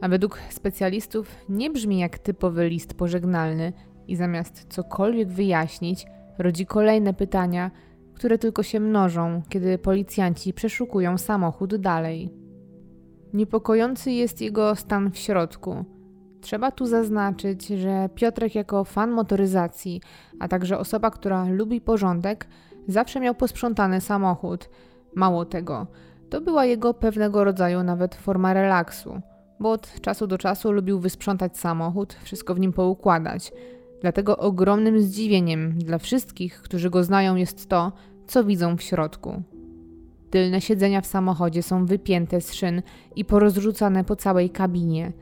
[0.00, 3.72] a według specjalistów nie brzmi jak typowy list pożegnalny
[4.08, 6.06] i zamiast cokolwiek wyjaśnić,
[6.38, 7.70] rodzi kolejne pytania,
[8.14, 12.30] które tylko się mnożą, kiedy policjanci przeszukują samochód dalej.
[13.32, 15.95] Niepokojący jest jego stan w środku.
[16.46, 20.00] Trzeba tu zaznaczyć, że Piotrek jako fan motoryzacji,
[20.40, 22.46] a także osoba, która lubi porządek,
[22.88, 24.70] zawsze miał posprzątany samochód.
[25.14, 25.86] Mało tego,
[26.30, 29.20] to była jego pewnego rodzaju nawet forma relaksu,
[29.60, 33.52] bo od czasu do czasu lubił wysprzątać samochód, wszystko w nim poukładać.
[34.00, 37.92] Dlatego ogromnym zdziwieniem dla wszystkich, którzy go znają, jest to,
[38.26, 39.42] co widzą w środku.
[40.30, 42.82] Tylne siedzenia w samochodzie są wypięte z szyn
[43.16, 45.12] i porozrzucane po całej kabinie.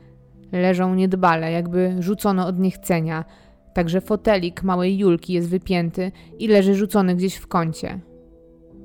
[0.51, 3.25] Leżą niedbale, jakby rzucono od niechcenia.
[3.73, 7.99] Także fotelik małej Julki jest wypięty i leży rzucony gdzieś w kącie.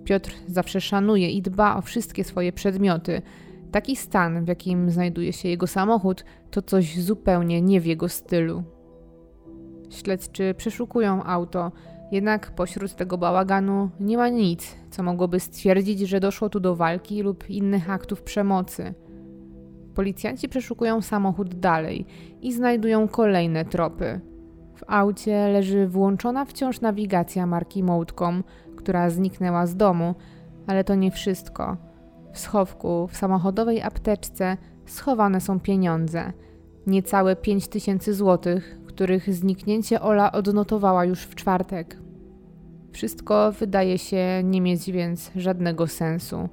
[0.04, 3.22] Piotr zawsze szanuje i dba o wszystkie swoje przedmioty.
[3.72, 8.62] Taki stan, w jakim znajduje się jego samochód, to coś zupełnie nie w jego stylu.
[9.90, 11.72] Śledczy przeszukują auto,
[12.12, 17.22] jednak pośród tego bałaganu nie ma nic, co mogłoby stwierdzić, że doszło tu do walki
[17.22, 18.94] lub innych aktów przemocy.
[20.00, 22.06] Policjanci przeszukują samochód dalej
[22.42, 24.20] i znajdują kolejne tropy.
[24.74, 28.44] W aucie leży włączona wciąż nawigacja marki Mołtkom,
[28.76, 30.14] która zniknęła z domu,
[30.66, 31.76] ale to nie wszystko.
[32.32, 36.32] W schowku, w samochodowej apteczce schowane są pieniądze.
[36.86, 41.96] Niecałe 5 tysięcy złotych, których zniknięcie Ola odnotowała już w czwartek.
[42.92, 46.48] Wszystko wydaje się nie mieć więc żadnego sensu.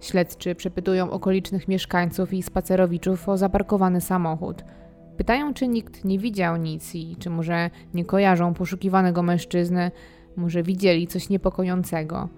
[0.00, 4.64] Śledczy przepytują okolicznych mieszkańców i spacerowiczów o zaparkowany samochód.
[5.16, 9.90] Pytają, czy nikt nie widział nic i czy może nie kojarzą poszukiwanego mężczyzny,
[10.36, 12.28] może widzieli coś niepokojącego.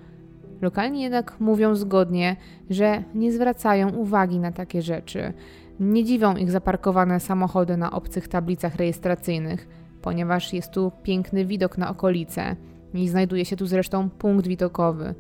[0.61, 2.37] Lokalni jednak mówią zgodnie,
[2.71, 5.33] że nie zwracają uwagi na takie rzeczy.
[5.81, 9.69] Nie dziwią ich zaparkowane samochody na obcych tablicach rejestracyjnych,
[10.03, 12.57] ponieważ jest tu piękny widok na okolice
[12.95, 15.15] i znajduje się tu zresztą punkt widokowy.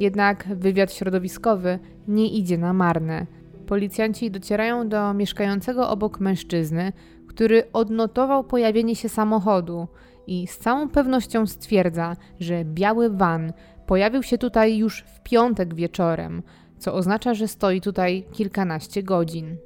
[0.00, 3.26] Jednak wywiad środowiskowy nie idzie na marne.
[3.66, 6.92] Policjanci docierają do mieszkającego obok mężczyzny,
[7.26, 9.88] który odnotował pojawienie się samochodu
[10.26, 13.52] i z całą pewnością stwierdza, że biały van
[13.86, 16.42] pojawił się tutaj już w piątek wieczorem,
[16.78, 19.56] co oznacza, że stoi tutaj kilkanaście godzin.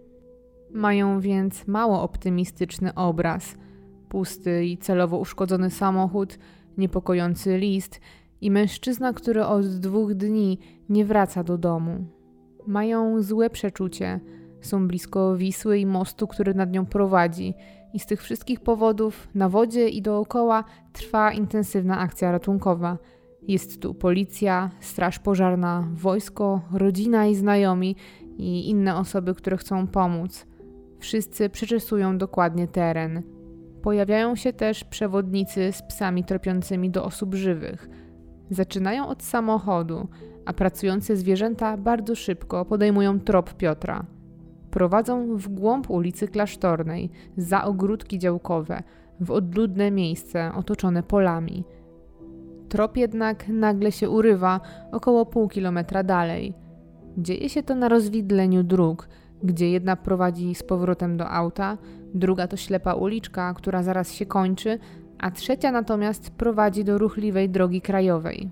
[0.71, 3.55] Mają więc mało optymistyczny obraz.
[4.09, 6.39] Pusty i celowo uszkodzony samochód,
[6.79, 8.01] niepokojący list
[8.43, 12.05] i mężczyzna, który od dwóch dni nie wraca do domu.
[12.67, 14.21] Mają złe przeczucie,
[14.61, 17.55] są blisko Wisły i mostu, który nad nią prowadzi,
[17.95, 22.99] i z tych wszystkich powodów na wodzie i dookoła trwa intensywna akcja ratunkowa.
[23.49, 27.97] Jest tu policja, straż pożarna, wojsko, rodzina i znajomi
[28.39, 30.47] i inne osoby, które chcą pomóc.
[30.99, 33.23] Wszyscy przeczesują dokładnie teren.
[33.83, 38.02] Pojawiają się też przewodnicy z psami tropiącymi do osób żywych.
[38.53, 40.09] Zaczynają od samochodu,
[40.47, 44.07] a pracujące zwierzęta bardzo szybko podejmują trop Piotra.
[44.71, 48.83] Prowadzą w głąb ulicy Klasztornej, za ogródki działkowe,
[49.21, 51.65] w odludne miejsce otoczone polami.
[52.69, 54.61] Trop jednak nagle się urywa
[54.93, 56.55] około pół kilometra dalej.
[57.19, 59.09] Dzieje się to na rozwidleniu dróg,
[59.43, 61.79] gdzie jedna prowadzi z powrotem do auta,
[62.15, 64.79] druga to ślepa uliczka, która zaraz się kończy,
[65.23, 68.51] a trzecia natomiast prowadzi do ruchliwej drogi krajowej.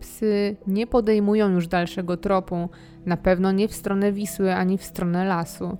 [0.00, 2.68] Psy nie podejmują już dalszego tropu,
[3.06, 5.78] na pewno nie w stronę Wisły ani w stronę lasu.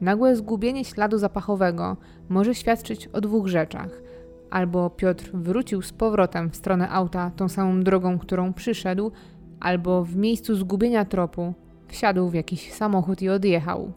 [0.00, 1.96] Nagłe zgubienie śladu zapachowego
[2.28, 4.02] może świadczyć o dwóch rzeczach.
[4.50, 9.12] Albo Piotr wrócił z powrotem w stronę auta tą samą drogą, którą przyszedł,
[9.60, 11.54] albo w miejscu zgubienia tropu
[11.88, 13.92] wsiadł w jakiś samochód i odjechał.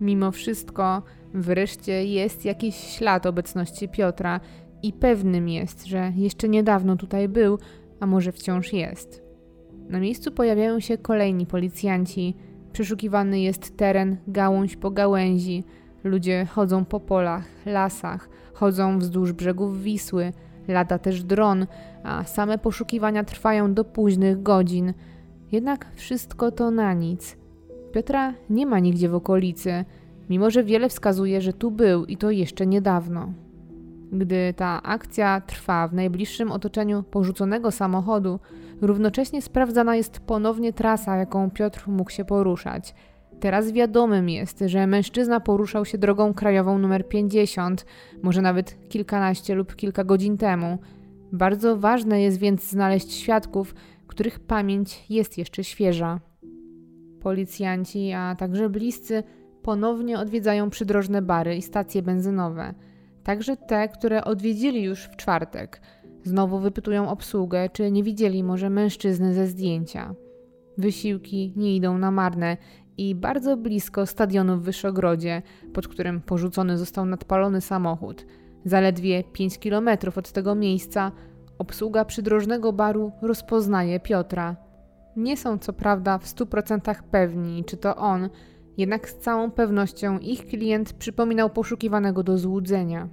[0.00, 1.02] Mimo wszystko,
[1.34, 4.40] wreszcie jest jakiś ślad obecności Piotra
[4.82, 7.58] i pewnym jest, że jeszcze niedawno tutaj był,
[8.00, 9.22] a może wciąż jest.
[9.88, 12.34] Na miejscu pojawiają się kolejni policjanci.
[12.72, 15.64] Przeszukiwany jest teren gałąź po gałęzi.
[16.04, 20.32] Ludzie chodzą po polach, lasach, chodzą wzdłuż brzegów Wisły,
[20.68, 21.66] lata też dron,
[22.02, 24.92] a same poszukiwania trwają do późnych godzin.
[25.52, 27.36] Jednak wszystko to na nic.
[27.92, 29.84] Piotra nie ma nigdzie w okolicy,
[30.30, 33.32] mimo że wiele wskazuje, że tu był i to jeszcze niedawno.
[34.12, 38.40] Gdy ta akcja trwa w najbliższym otoczeniu porzuconego samochodu,
[38.80, 42.94] równocześnie sprawdzana jest ponownie trasa, jaką Piotr mógł się poruszać.
[43.40, 47.86] Teraz wiadomym jest, że mężczyzna poruszał się drogą krajową numer 50,
[48.22, 50.78] może nawet kilkanaście lub kilka godzin temu.
[51.32, 53.74] Bardzo ważne jest więc znaleźć świadków,
[54.06, 56.20] których pamięć jest jeszcze świeża.
[57.20, 59.22] Policjanci, a także bliscy
[59.62, 62.74] ponownie odwiedzają przydrożne bary i stacje benzynowe–
[63.24, 65.80] także te, które odwiedzili już w czwartek.
[66.24, 70.14] Znowu wypytują obsługę, czy nie widzieli może mężczyzny ze zdjęcia.
[70.78, 72.56] Wysiłki nie idą na marne
[72.98, 75.42] i bardzo blisko stadionu w Wyszogrodzie,
[75.72, 78.26] pod którym porzucony został nadpalony samochód,
[78.64, 81.12] zaledwie 5 kilometrów od tego miejsca,
[81.58, 84.56] obsługa przydrożnego baru rozpoznaje Piotra.
[85.16, 88.28] Nie są co prawda w 100% pewni, czy to on,
[88.76, 93.08] jednak z całą pewnością ich klient przypominał poszukiwanego do złudzenia.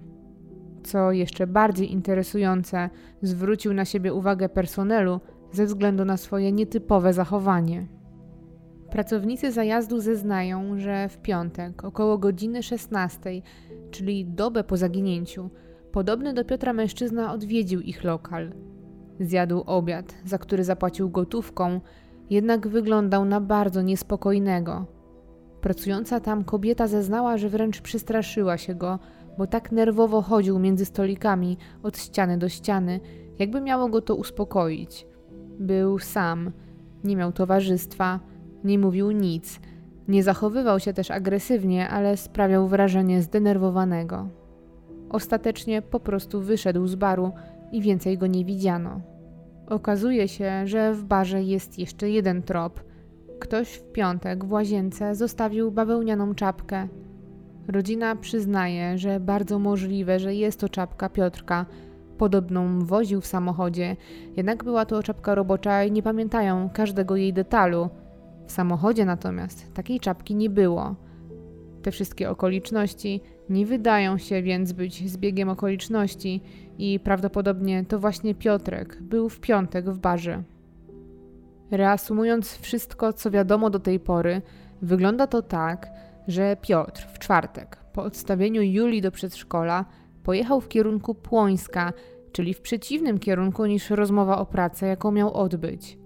[0.84, 2.90] Co jeszcze bardziej interesujące,
[3.22, 5.20] zwrócił na siebie uwagę personelu
[5.52, 7.88] ze względu na swoje nietypowe zachowanie.
[8.92, 13.42] Pracownicy zajazdu zeznają, że w piątek około godziny 16,
[13.92, 15.50] czyli dobę po zaginięciu,
[15.92, 18.54] podobny do Piotra mężczyzna odwiedził ich lokal.
[19.20, 21.82] Zjadł obiad, za który zapłacił gotówką,
[22.30, 24.99] jednak wyglądał na bardzo niespokojnego
[25.62, 29.00] Pracująca tam kobieta zeznała, że wręcz przestraszyła się go,
[29.38, 33.00] bo tak nerwowo chodził między stolikami od ściany do ściany,
[33.40, 35.08] jakby miało go to uspokoić.
[35.60, 36.52] Był sam,
[37.04, 38.20] nie miał towarzystwa,
[38.64, 39.60] nie mówił nic,
[40.08, 44.28] nie zachowywał się też agresywnie, ale sprawiał wrażenie zdenerwowanego.
[45.10, 47.32] Ostatecznie po prostu wyszedł z baru
[47.72, 49.02] i więcej go nie widziano.
[49.68, 52.80] Okazuje się, że w barze jest jeszcze jeden trop–
[53.40, 56.88] Ktoś w piątek w łazience zostawił bawełnianą czapkę.
[57.68, 61.66] Rodzina przyznaje, że bardzo możliwe, że jest to czapka Piotrka.
[62.18, 63.96] Podobną woził w samochodzie,
[64.38, 67.90] jednak była to czapka robocza i nie pamiętają każdego jej detalu.
[68.48, 70.96] W samochodzie natomiast takiej czapki nie było.
[71.82, 76.42] Te wszystkie okoliczności nie wydają się więc być zbiegiem okoliczności
[76.78, 80.44] i prawdopodobnie to właśnie Piotrek był w piątek w barze.
[81.72, 84.42] Reasumując wszystko, co wiadomo do tej pory,
[84.82, 85.90] wygląda to tak,
[86.28, 89.86] że Piotr w czwartek, po odstawieniu Julii do przedszkola,
[90.24, 91.94] pojechał w kierunku Płońska,
[92.32, 95.98] czyli w przeciwnym kierunku niż rozmowa o pracy, jaką miał odbyć.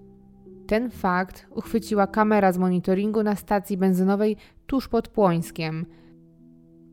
[0.66, 4.36] Ten fakt uchwyciła kamera z monitoringu na stacji benzynowej
[4.66, 5.86] tuż pod Płońskiem.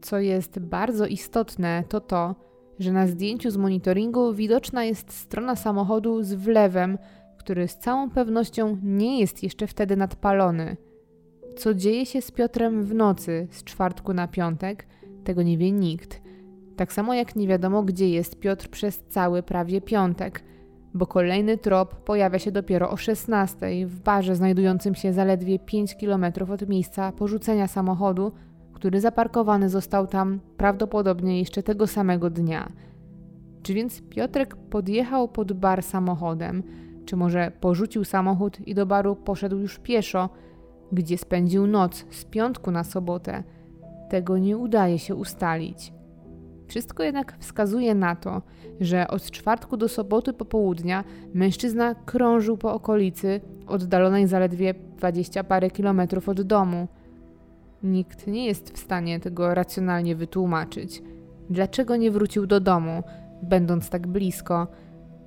[0.02, 2.36] Co jest bardzo istotne, to to,
[2.80, 6.98] że na zdjęciu z monitoringu widoczna jest strona samochodu z wlewem,
[7.42, 10.78] który z całą pewnością nie jest jeszcze wtedy nadpalony.
[11.58, 14.88] Co dzieje się z Piotrem w nocy z czwartku na piątek,
[15.24, 16.22] tego nie wie nikt.
[16.76, 20.44] Tak samo jak nie wiadomo, gdzie jest Piotr przez cały prawie piątek,
[20.94, 26.26] bo kolejny trop pojawia się dopiero o 16 w barze znajdującym się zaledwie 5 km
[26.54, 28.32] od miejsca porzucenia samochodu,
[28.74, 32.72] który zaparkowany został tam prawdopodobnie jeszcze tego samego dnia.
[33.64, 36.64] Czy więc Piotrek podjechał pod bar samochodem,
[37.06, 40.30] czy może porzucił samochód i do baru poszedł już pieszo,
[40.92, 43.44] gdzie spędził noc z piątku na sobotę?
[44.10, 45.94] Tego nie udaje się ustalić.
[46.68, 48.42] Wszystko jednak wskazuje na to,
[48.80, 56.30] że od czwartku do soboty popołudnia mężczyzna krążył po okolicy, oddalonej zaledwie dwadzieścia parę kilometrów
[56.30, 56.88] od domu.
[57.84, 61.02] Nikt nie jest w stanie tego racjonalnie wytłumaczyć.
[61.50, 63.04] Dlaczego nie wrócił do domu,
[63.44, 64.68] będąc tak blisko?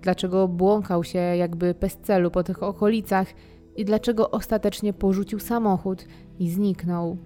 [0.05, 3.29] Dlaczego błąkał się jakby bez celu po tych okolicach
[3.77, 6.07] i dlaczego ostatecznie porzucił samochód
[6.39, 7.17] i zniknął.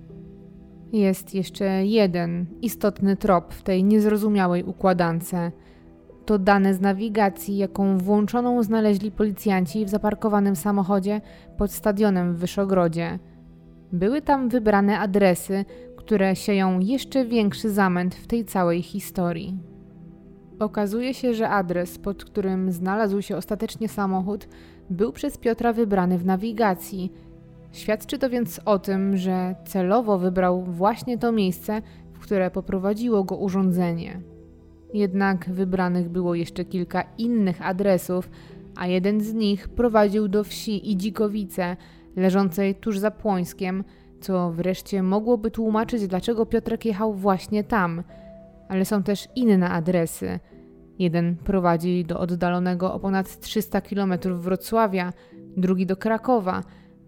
[0.93, 5.35] Jest jeszcze jeden istotny trop w tej niezrozumiałej układance.
[6.27, 11.21] To dane z nawigacji, jaką włączoną znaleźli policjanci w zaparkowanym samochodzie
[11.57, 13.19] pod stadionem w Wyszogrodzie.
[13.93, 15.65] Były tam wybrane adresy,
[15.97, 19.78] które sieją jeszcze większy zamęt w tej całej historii.
[20.61, 24.49] Okazuje się, że adres, pod którym znalazł się ostatecznie samochód,
[24.91, 27.13] był przez Piotra wybrany w nawigacji.
[27.73, 31.83] Świadczy to więc o tym, że celowo wybrał właśnie to miejsce,
[32.13, 34.21] w które poprowadziło go urządzenie.
[34.95, 38.31] Jednak wybranych było jeszcze kilka innych adresów,
[38.77, 41.77] a jeden z nich prowadził do wsi Idzikowice,
[42.17, 43.85] leżącej tuż za Płońskiem,
[44.21, 48.03] co wreszcie mogłoby tłumaczyć, dlaczego Piotrek jechał właśnie tam.
[48.69, 50.41] Ale są też inne adresy.
[50.99, 55.13] Jeden prowadzi do oddalonego o ponad 300 km Wrocławia,
[55.57, 56.63] drugi do Krakowa,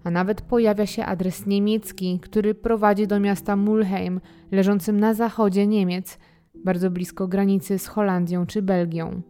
[0.04, 6.18] a nawet pojawia się adres niemiecki, który prowadzi do miasta Mulheim, leżącym na zachodzie Niemiec,
[6.64, 9.22] bardzo blisko granicy z Holandią czy Belgią.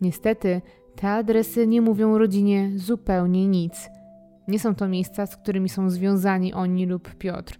[0.00, 0.60] Niestety,
[0.96, 3.90] te adresy nie mówią rodzinie zupełnie nic.
[4.48, 7.58] Nie są to miejsca, z którymi są związani oni lub Piotr.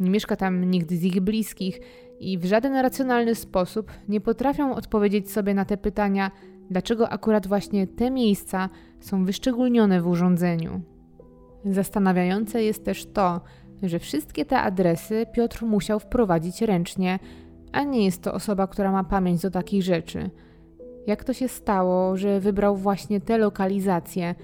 [0.00, 1.80] Nie mieszka tam nikt z ich bliskich
[2.20, 6.30] i w żaden racjonalny sposób nie potrafią odpowiedzieć sobie na te pytania,
[6.70, 8.68] dlaczego akurat właśnie te miejsca
[9.00, 10.80] są wyszczególnione w urządzeniu.
[11.64, 13.40] Zastanawiające jest też to,
[13.82, 17.18] że wszystkie te adresy Piotr musiał wprowadzić ręcznie,
[17.72, 20.30] a nie jest to osoba, która ma pamięć do takich rzeczy.
[21.06, 24.34] Jak to się stało, że wybrał właśnie te lokalizacje?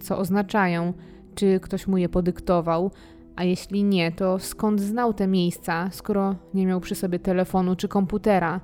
[0.00, 0.92] Co oznaczają?
[1.34, 2.90] Czy ktoś mu je podyktował?
[3.36, 7.88] A jeśli nie, to skąd znał te miejsca, skoro nie miał przy sobie telefonu czy
[7.88, 8.60] komputera?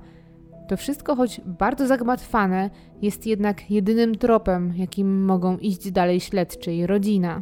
[0.67, 2.69] To wszystko, choć bardzo zagmatwane,
[3.01, 7.41] jest jednak jedynym tropem, jakim mogą iść dalej śledczy i rodzina.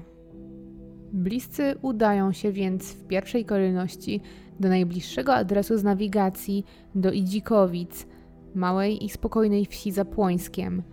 [1.13, 4.21] Bliscy udają się więc w pierwszej kolejności
[4.59, 6.65] do najbliższego adresu z nawigacji,
[6.95, 8.07] do Idzikowic,
[8.55, 10.83] małej i spokojnej wsi za Płońskiem.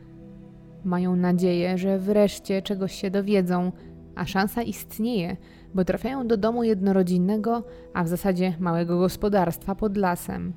[0.85, 3.73] Mają nadzieję, że wreszcie czegoś się dowiedzą,
[4.15, 5.37] a szansa istnieje,
[5.75, 7.63] bo trafiają do domu jednorodzinnego,
[7.95, 10.53] a w zasadzie małego gospodarstwa pod lasem.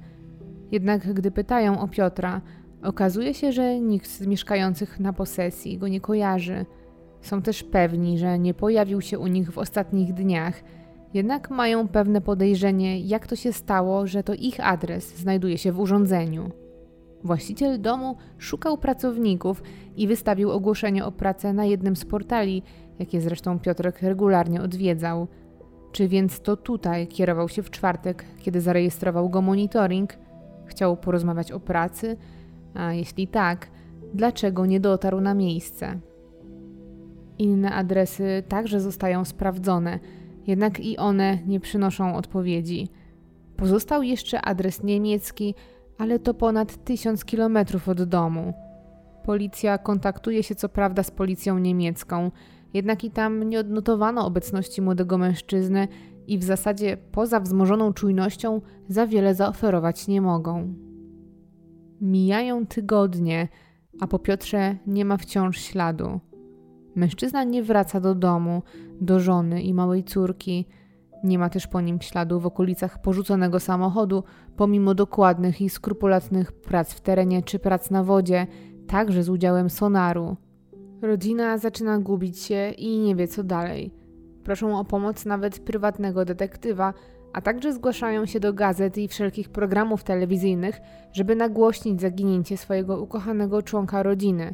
[0.72, 2.42] Jednak gdy pytają o Piotra,
[2.84, 6.66] okazuje się, że nikt z mieszkających na posesji go nie kojarzy.
[7.22, 10.64] Są też pewni, że nie pojawił się u nich w ostatnich dniach,
[11.14, 15.80] jednak mają pewne podejrzenie, jak to się stało, że to ich adres znajduje się w
[15.80, 16.52] urządzeniu.
[17.24, 19.64] Właściciel domu szukał pracowników
[19.96, 22.64] i wystawił ogłoszenie o pracę na jednym z portali,
[23.00, 25.28] jakie zresztą Piotrek regularnie odwiedzał.
[25.92, 30.14] Czy więc to tutaj kierował się w czwartek, kiedy zarejestrował go monitoring?
[30.66, 32.18] Chciał porozmawiać o pracy?
[32.74, 33.68] A jeśli tak,
[34.14, 36.00] dlaczego nie dotarł na miejsce?
[37.38, 40.00] Inne adresy także zostają sprawdzone,
[40.48, 42.88] jednak i one nie przynoszą odpowiedzi.
[43.58, 45.56] Pozostał jeszcze adres niemiecki,
[45.98, 48.54] ale to ponad tysiąc kilometrów od domu.
[49.24, 52.32] Policja kontaktuje się co prawda z policją niemiecką,
[52.74, 55.88] jednak i tam nie odnotowano obecności młodego mężczyzny
[56.28, 60.74] i w zasadzie poza wzmożoną czujnością za wiele zaoferować nie mogą.
[62.02, 63.48] Mijają tygodnie,
[64.00, 66.20] a po Piotrze nie ma wciąż śladu.
[66.96, 68.64] Mężczyzna nie wraca do domu,
[69.02, 70.66] do żony i małej córki.
[71.24, 74.24] Nie ma też po nim śladu w okolicach porzuconego samochodu,
[74.56, 78.48] pomimo dokładnych i skrupulatnych prac w terenie czy prac na wodzie,
[78.88, 80.38] także z udziałem sonaru.
[81.02, 83.92] Rodzina zaczyna gubić się i nie wie co dalej.
[84.44, 86.94] Proszą o pomoc nawet prywatnego detektywa,
[87.34, 90.80] a także zgłaszają się do gazet i wszelkich programów telewizyjnych,
[91.12, 94.54] żeby nagłośnić zaginięcie swojego ukochanego członka rodziny.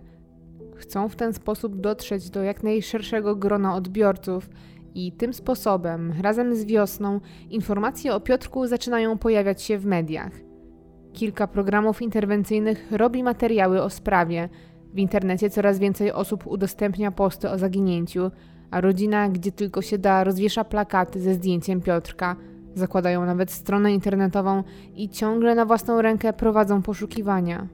[0.75, 4.49] Chcą w ten sposób dotrzeć do jak najszerszego grona odbiorców
[4.95, 7.19] i tym sposobem, razem z wiosną,
[7.49, 10.31] informacje o Piotrku zaczynają pojawiać się w mediach.
[11.13, 14.49] Kilka programów interwencyjnych robi materiały o sprawie,
[14.93, 18.31] w internecie coraz więcej osób udostępnia posty o zaginięciu,
[18.71, 22.35] a rodzina, gdzie tylko się da, rozwiesza plakaty ze zdjęciem Piotrka.
[22.75, 24.63] Zakładają nawet stronę internetową
[24.95, 27.67] i ciągle na własną rękę prowadzą poszukiwania.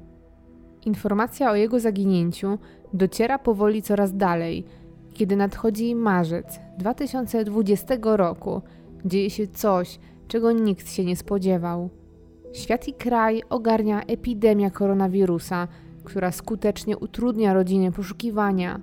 [0.86, 2.58] Informacja o jego zaginięciu
[2.94, 4.66] dociera powoli coraz dalej.
[5.14, 8.62] Kiedy nadchodzi marzec 2020 roku,
[9.06, 11.90] dzieje się coś, czego nikt się nie spodziewał.
[12.54, 15.68] Świat i kraj ogarnia epidemia koronawirusa,
[16.10, 18.82] która skutecznie utrudnia rodzinie poszukiwania.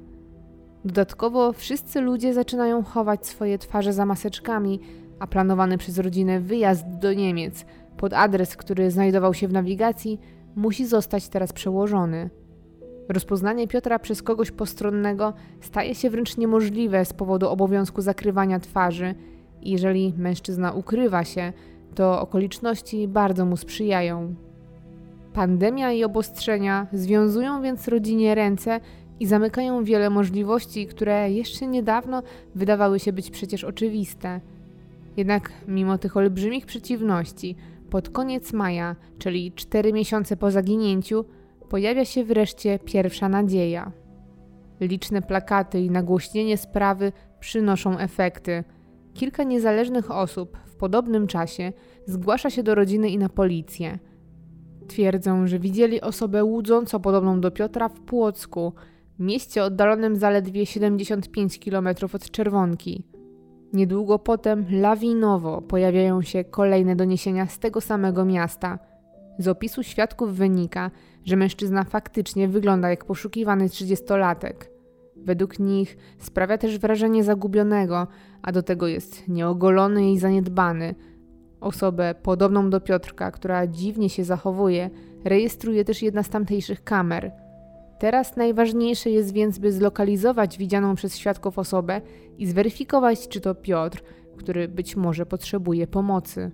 [0.85, 4.81] Dodatkowo wszyscy ludzie zaczynają chować swoje twarze za maseczkami,
[5.18, 7.64] a planowany przez rodzinę wyjazd do Niemiec
[7.97, 10.20] pod adres, który znajdował się w nawigacji,
[10.57, 12.31] musi zostać teraz przełożony.
[13.09, 19.14] Rozpoznanie Piotra przez kogoś postronnego staje się wręcz niemożliwe z powodu obowiązku zakrywania twarzy.
[19.62, 21.53] Jeżeli mężczyzna ukrywa się,
[21.95, 24.35] to okoliczności bardzo mu sprzyjają.
[25.37, 28.80] Pandemia i obostrzenia związują więc rodzinie ręce
[29.20, 32.22] i zamykają wiele możliwości, które jeszcze niedawno
[32.55, 34.41] wydawały się być przecież oczywiste.
[35.16, 37.57] Jednak mimo tych olbrzymich przeciwności,
[37.91, 41.24] pod koniec maja, czyli cztery miesiące po zaginięciu,
[41.68, 43.93] pojawia się wreszcie pierwsza nadzieja.
[44.80, 48.64] Liczne plakaty i nagłośnienie sprawy przynoszą efekty.
[49.14, 51.72] Kilka niezależnych osób w podobnym czasie
[52.07, 53.99] zgłasza się do rodziny i na policję.
[54.87, 58.72] Twierdzą, że widzieli osobę łudząco podobną do Piotra w Płocku,
[59.18, 63.05] mieście oddalonym zaledwie 75 km od Czerwonki.
[63.72, 68.78] Niedługo potem lawinowo pojawiają się kolejne doniesienia z tego samego miasta.
[69.39, 70.91] Z opisu świadków wynika,
[71.24, 74.70] że mężczyzna faktycznie wygląda jak poszukiwany trzydziestolatek.
[75.16, 78.07] Według nich sprawia też wrażenie zagubionego,
[78.43, 80.95] a do tego jest nieogolony i zaniedbany.
[81.61, 84.91] Osobę podobną do Piotrka, która dziwnie się zachowuje,
[85.25, 87.33] rejestruje też jedna z tamtejszych kamer–
[87.99, 92.01] Teraz najważniejsze jest więc, by zlokalizować widzianą przez świadków osobę
[92.39, 94.03] i zweryfikować, czy to Piotr,
[94.37, 96.51] który być może potrzebuje pomocy.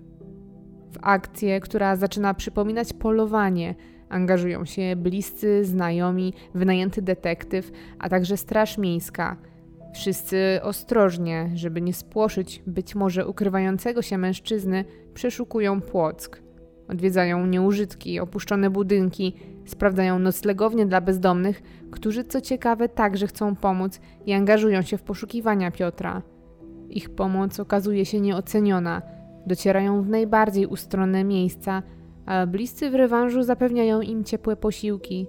[0.91, 3.75] W akcję, która zaczyna przypominać polowanie,
[4.09, 9.37] angażują się bliscy, znajomi, wynajęty detektyw, a także Straż Miejska.
[9.93, 16.41] Wszyscy ostrożnie, żeby nie spłoszyć być może ukrywającego się mężczyzny, przeszukują Płock.
[16.87, 19.35] Odwiedzają nieużytki, opuszczone budynki,
[19.65, 25.71] sprawdzają noclegownie dla bezdomnych, którzy co ciekawe także chcą pomóc i angażują się w poszukiwania
[25.71, 26.21] Piotra.
[26.89, 29.01] Ich pomoc okazuje się nieoceniona,
[29.47, 31.83] docierają w najbardziej ustronne miejsca,
[32.25, 35.27] a bliscy w rewanżu zapewniają im ciepłe posiłki.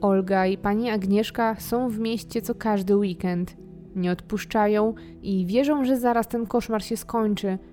[0.00, 3.56] Olga i pani Agnieszka są w mieście co każdy weekend.
[3.96, 7.58] Nie odpuszczają i wierzą, że zaraz ten koszmar się skończy–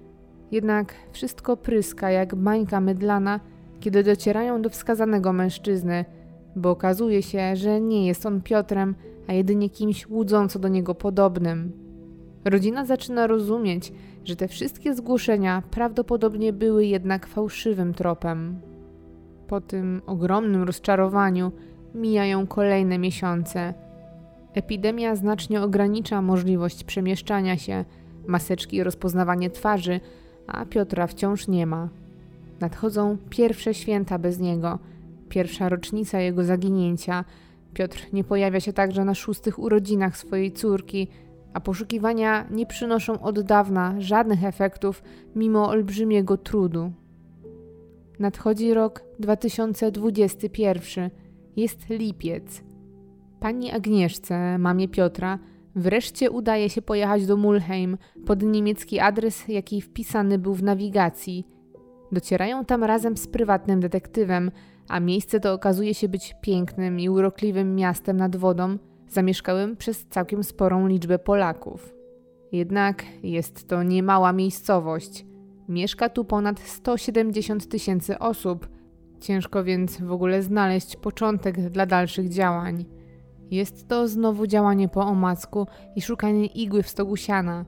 [0.51, 3.39] jednak wszystko pryska jak bańka mydlana,
[3.79, 6.05] kiedy docierają do wskazanego mężczyzny,
[6.55, 8.95] bo okazuje się, że nie jest on Piotrem,
[9.27, 11.71] a jedynie kimś łudząco do niego podobnym.
[12.45, 18.61] Rodzina zaczyna rozumieć, że te wszystkie zgłoszenia prawdopodobnie były jednak fałszywym tropem.
[19.47, 21.51] Po tym ogromnym rozczarowaniu
[21.95, 23.73] mijają kolejne miesiące.
[24.53, 27.85] Epidemia znacznie ogranicza możliwość przemieszczania się,
[28.27, 29.99] maseczki i rozpoznawanie twarzy
[30.47, 31.89] a Piotra wciąż nie ma.
[32.59, 34.79] Nadchodzą pierwsze święta bez niego,
[35.29, 37.25] pierwsza rocznica jego zaginięcia.
[37.73, 41.07] Piotr nie pojawia się także na szóstych urodzinach swojej córki,
[41.53, 45.03] a poszukiwania nie przynoszą od dawna żadnych efektów,
[45.35, 46.91] mimo olbrzymiego trudu.
[48.19, 51.09] Nadchodzi rok 2021.
[51.57, 52.63] Jest lipiec.
[53.39, 55.39] Pani Agnieszce, mamie Piotra,
[55.75, 61.47] Wreszcie udaje się pojechać do Mulheim pod niemiecki adres, jaki wpisany był w nawigacji.
[62.11, 64.51] Docierają tam razem z prywatnym detektywem,
[64.87, 68.77] a miejsce to okazuje się być pięknym i urokliwym miastem nad wodą,
[69.07, 71.93] zamieszkałym przez całkiem sporą liczbę Polaków.
[72.51, 75.25] Jednak jest to niemała miejscowość.
[75.69, 78.67] Mieszka tu ponad 170 tysięcy osób.
[79.25, 82.85] Ciężko więc w ogóle znaleźć początek dla dalszych działań.
[83.51, 87.65] Jest to znowu działanie po omacku i szukanie igły w stogu siana.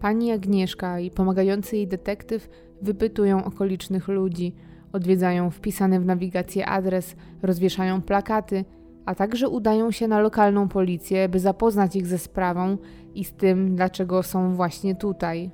[0.00, 2.48] Pani Agnieszka i pomagający jej detektyw
[2.82, 4.54] wypytują okolicznych ludzi,
[4.92, 8.64] odwiedzają wpisany w nawigację adres, rozwieszają plakaty,
[9.06, 12.78] a także udają się na lokalną policję, by zapoznać ich ze sprawą
[13.14, 15.50] i z tym, dlaczego są właśnie tutaj.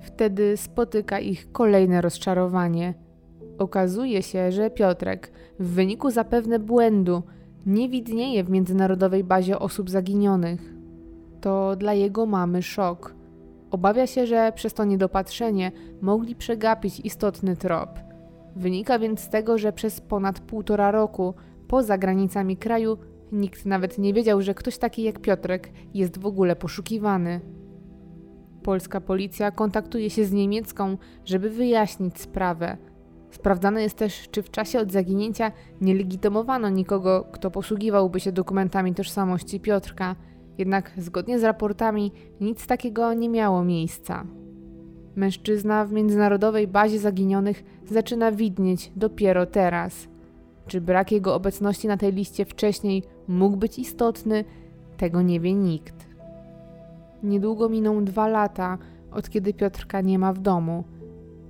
[0.00, 3.09] Wtedy spotyka ich kolejne rozczarowanie.
[3.60, 7.22] Okazuje się, że Piotrek, w wyniku zapewne błędu,
[7.66, 10.74] nie widnieje w międzynarodowej bazie osób zaginionych.
[11.40, 13.14] To dla jego mamy szok.
[13.70, 17.90] Obawia się, że przez to niedopatrzenie mogli przegapić istotny trop.
[18.56, 21.34] Wynika więc z tego, że przez ponad półtora roku
[21.68, 22.98] poza granicami kraju
[23.32, 27.40] nikt nawet nie wiedział, że ktoś taki jak Piotrek jest w ogóle poszukiwany.
[28.62, 32.76] Polska policja kontaktuje się z niemiecką, żeby wyjaśnić sprawę–
[33.30, 38.94] Sprawdzane jest też, czy w czasie od zaginięcia nie legitymowano nikogo, kto posługiwałby się dokumentami
[38.94, 40.16] tożsamości Piotrka,
[40.58, 44.24] jednak zgodnie z raportami nic takiego nie miało miejsca.
[45.16, 50.08] Mężczyzna w międzynarodowej bazie zaginionych zaczyna widnieć dopiero teraz.
[50.66, 54.44] Czy brak jego obecności na tej liście wcześniej mógł być istotny,
[54.96, 56.06] tego nie wie nikt.
[57.22, 58.78] Niedługo miną dwa lata,
[59.12, 60.84] od kiedy Piotrka nie ma w domu–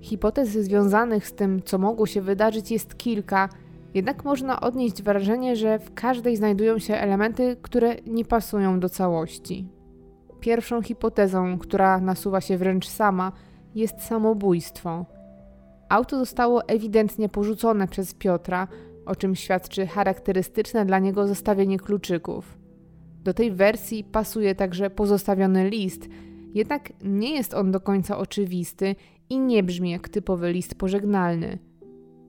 [0.00, 3.48] Hipotez związanych z tym, co mogło się wydarzyć, jest kilka,
[3.94, 9.68] Jednak można odnieść wrażenie, że w każdej znajdują się elementy, które nie pasują do całości.
[10.40, 13.32] Pierwszą hipotezą, która nasuwa się wręcz sama,
[13.74, 15.06] jest samobójstwo.
[15.88, 18.68] Auto zostało ewidentnie porzucone przez Piotra,
[19.06, 22.58] o czym świadczy charakterystyczne dla niego zostawienie kluczyków.
[23.24, 26.08] Do tej wersji pasuje także pozostawiony list,
[26.54, 28.96] jednak nie jest on do końca oczywisty
[29.30, 31.58] i nie brzmi jak typowy list pożegnalny.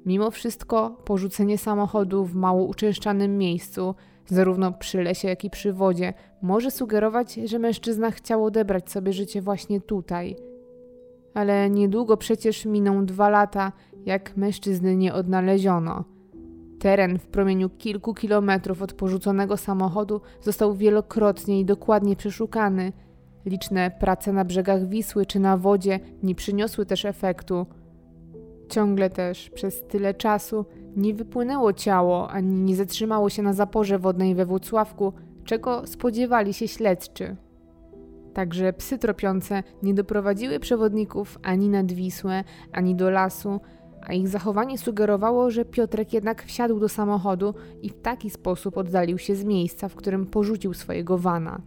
[0.06, 3.96] Mimo wszystko, porzucenie samochodu w mało uczęszczanym miejscu,
[4.26, 9.42] zarówno przy lesie, jak i przy wodzie, może sugerować, że mężczyzna chciał odebrać sobie życie
[9.42, 10.36] właśnie tutaj.
[11.34, 13.72] Ale niedługo przecież miną dwa lata,
[14.06, 16.04] jak mężczyzny nie odnaleziono.
[16.80, 22.94] Teren w promieniu kilku kilometrów od porzuconego samochodu został wielokrotnie i dokładnie przeszukany.
[23.46, 27.66] Liczne prace na brzegach Wisły czy na wodzie nie przyniosły też efektu.
[28.70, 30.66] Ciągle też przez tyle czasu
[30.96, 35.14] nie wypłynęło ciało ani nie zatrzymało się na zaporze wodnej we Włocławku,
[35.46, 37.36] czego spodziewali się śledczy.
[38.34, 43.60] Także psy tropiące nie doprowadziły przewodników ani nad Wisłę, ani do lasu,
[44.02, 49.18] a ich zachowanie sugerowało, że Piotrek jednak wsiadł do samochodu i w taki sposób oddalił
[49.18, 51.62] się z miejsca, w którym porzucił swojego wana.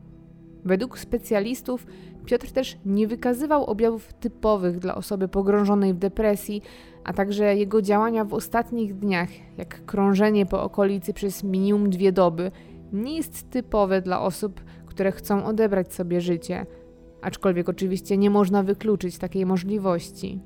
[0.64, 1.86] Według specjalistów
[2.24, 6.62] Piotr też nie wykazywał objawów typowych dla osoby pogrążonej w depresji,
[7.04, 12.50] a także jego działania w ostatnich dniach, jak krążenie po okolicy przez minimum dwie doby,
[12.92, 16.66] nie jest typowe dla osób, które chcą odebrać sobie życie,
[17.22, 20.40] aczkolwiek oczywiście nie można wykluczyć takiej możliwości.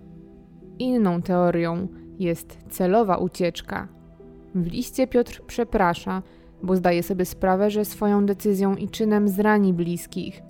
[0.78, 1.88] Inną teorią
[2.18, 3.88] jest celowa ucieczka.
[4.54, 6.22] W liście Piotr przeprasza,
[6.62, 10.42] bo zdaje sobie sprawę, że swoją decyzją i czynem zrani bliskich.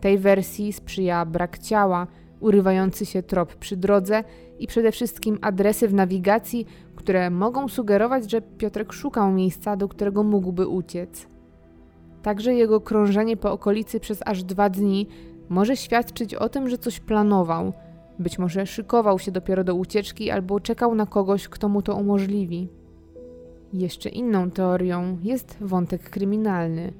[0.00, 2.06] Tej wersji sprzyja brak ciała,
[2.40, 4.24] urywający się trop przy drodze
[4.58, 10.22] i przede wszystkim adresy w nawigacji, które mogą sugerować, że Piotrek szukał miejsca, do którego
[10.22, 11.26] mógłby uciec.
[12.22, 15.06] Także jego krążenie po okolicy przez aż dwa dni
[15.48, 17.72] może świadczyć o tym, że coś planował.
[18.18, 22.68] Być może szykował się dopiero do ucieczki albo czekał na kogoś, kto mu to umożliwi.
[23.74, 26.92] Jeszcze inną teorią jest wątek kryminalny.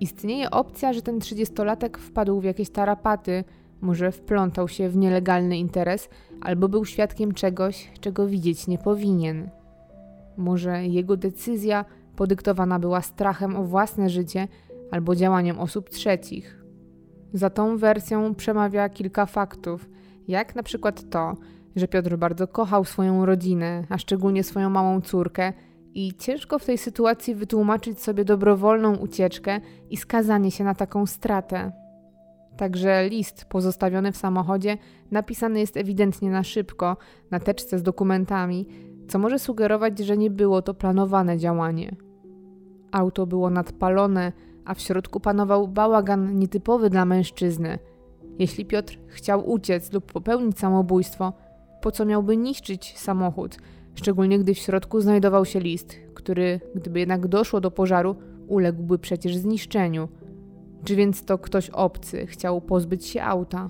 [0.00, 3.44] Istnieje opcja, że ten trzydziestolatek wpadł w jakieś tarapaty,
[3.80, 6.08] może wplątał się w nielegalny interes,
[6.40, 9.50] albo był świadkiem czegoś, czego widzieć nie powinien.
[10.36, 11.84] Może jego decyzja
[12.16, 14.48] podyktowana była strachem o własne życie
[14.90, 16.64] albo działaniem osób trzecich.
[17.32, 19.88] Za tą wersją przemawia kilka faktów,
[20.28, 21.36] jak na przykład to,
[21.76, 25.52] że Piotr bardzo kochał swoją rodzinę, a szczególnie swoją małą córkę,
[25.94, 29.60] i ciężko w tej sytuacji wytłumaczyć sobie dobrowolną ucieczkę
[29.90, 31.72] i skazanie się na taką stratę.
[32.56, 34.78] Także list pozostawiony w samochodzie
[35.10, 36.96] napisany jest ewidentnie na szybko,
[37.30, 38.66] na teczce z dokumentami,
[39.08, 41.96] co może sugerować, że nie było to planowane działanie.
[42.92, 44.32] Auto było nadpalone,
[44.64, 47.78] a w środku panował bałagan nietypowy dla mężczyzny.
[48.38, 51.32] Jeśli Piotr chciał uciec lub popełnić samobójstwo,
[51.80, 53.56] po co miałby niszczyć samochód,
[53.98, 58.16] szczególnie gdy w środku znajdował się list, który, gdyby jednak doszło do pożaru,
[58.48, 60.08] uległby przecież zniszczeniu.
[60.84, 63.68] Czy więc to ktoś obcy chciał pozbyć się auta?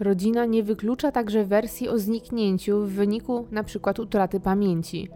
[0.00, 3.92] Rodzina nie wyklucza także wersji o zniknięciu w wyniku np.
[3.98, 5.08] utraty pamięci.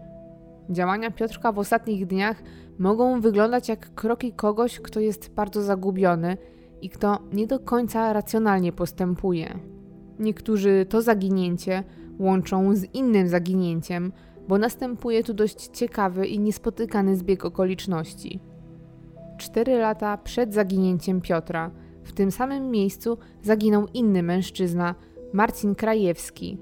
[0.69, 2.43] Działania Piotrka w ostatnich dniach
[2.79, 6.37] mogą wyglądać jak kroki kogoś, kto jest bardzo zagubiony
[6.81, 9.59] i kto nie do końca racjonalnie postępuje.
[10.19, 11.83] Niektórzy to zaginięcie
[12.19, 14.11] łączą z innym zaginięciem,
[14.47, 18.39] bo następuje tu dość ciekawy i niespotykany zbieg okoliczności.
[19.37, 21.71] Cztery lata przed zaginięciem Piotra,
[22.03, 24.95] w tym samym miejscu zaginął inny mężczyzna,
[25.33, 26.57] Marcin Krajewski.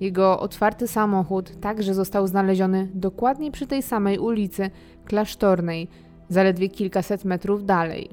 [0.00, 4.70] Jego otwarty samochód także został znaleziony dokładnie przy tej samej ulicy
[5.04, 5.88] klasztornej,
[6.28, 8.10] zaledwie kilkaset metrów dalej.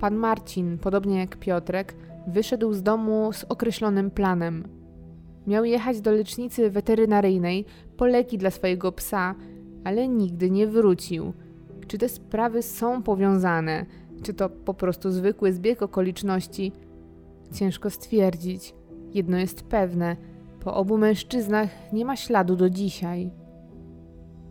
[0.00, 4.68] Pan Marcin, podobnie jak Piotrek, wyszedł z domu z określonym planem.
[5.46, 7.64] Miał jechać do lecznicy weterynaryjnej
[7.96, 9.34] po leki dla swojego psa,
[9.84, 11.32] ale nigdy nie wrócił.
[11.86, 13.86] Czy te sprawy są powiązane?
[14.22, 16.72] Czy to po prostu zwykły zbieg okoliczności?
[17.52, 18.74] Ciężko stwierdzić.
[19.14, 20.16] Jedno jest pewne:
[20.60, 23.30] po obu mężczyznach nie ma śladu do dzisiaj.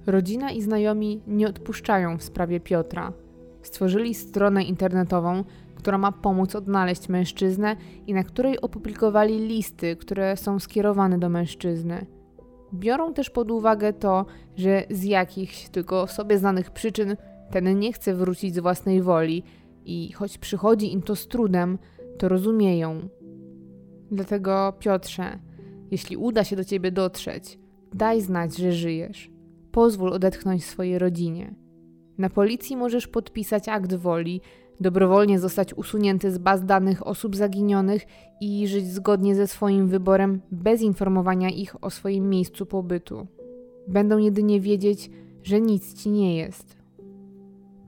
[0.05, 3.13] Rodzina i znajomi nie odpuszczają w sprawie Piotra.
[3.61, 5.43] Stworzyli stronę internetową,
[5.86, 7.75] która ma pomóc odnaleźć mężczyznę
[8.07, 12.05] i na której opublikowali listy, które są skierowane do mężczyzny.
[12.73, 14.25] Biorą też pod uwagę to,
[14.55, 17.15] że z jakichś tylko sobie znanych przyczyn
[17.51, 19.43] ten nie chce wrócić z własnej woli
[19.86, 21.77] i choć przychodzi im to z trudem,
[22.17, 23.09] to rozumieją.
[24.11, 25.39] Dlatego, Piotrze,
[25.91, 27.59] jeśli uda się do ciebie dotrzeć,
[27.93, 29.31] daj znać, że żyjesz.
[29.71, 31.55] pozwól odetchnąć swojej rodzinie.
[32.17, 34.41] Na policji możesz podpisać akt woli,
[34.80, 38.05] dobrowolnie zostać usunięty z baz danych osób zaginionych
[38.41, 43.28] i żyć zgodnie ze swoim wyborem bez informowania ich o swoim miejscu pobytu.
[43.88, 45.09] Będą jedynie wiedzieć,
[45.43, 46.76] że nic ci nie jest.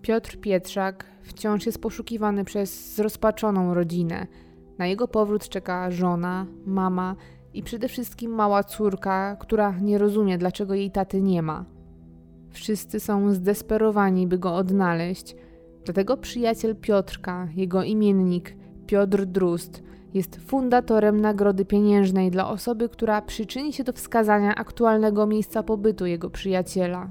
[0.02, 4.28] Piotr Pietrzak wciąż jest poszukiwany przez zrozpaczoną rodzinę.
[4.78, 7.16] Na jego powrót czeka żona, mama
[7.54, 11.66] i przede wszystkim mała córka, która nie rozumie, dlaczego jej taty nie ma.
[12.50, 15.36] Wszyscy są zdesperowani, by go odnaleźć.
[15.88, 18.56] Dlatego przyjaciel Piotrka, jego imiennik
[18.88, 19.84] Piotr Drust,
[20.14, 26.30] jest fundatorem nagrody pieniężnej dla osoby, która przyczyni się do wskazania aktualnego miejsca pobytu jego
[26.30, 27.10] przyjaciela.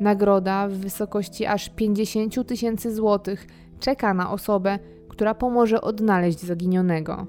[0.00, 3.46] Nagroda w wysokości aż 50 tysięcy złotych
[3.78, 4.78] czeka na osobę,
[5.08, 7.26] która pomoże odnaleźć zaginionego.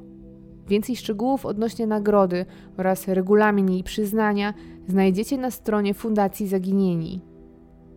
[0.67, 2.45] Więcej szczegółów odnośnie nagrody
[2.77, 4.53] oraz regulamin jej przyznania
[4.87, 7.30] znajdziecie na stronie Fundacji Zaginieni.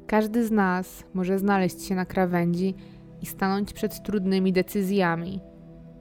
[0.06, 2.74] Każdy z nas może znaleźć się na krawędzi
[3.22, 5.40] i stanąć przed trudnymi decyzjami.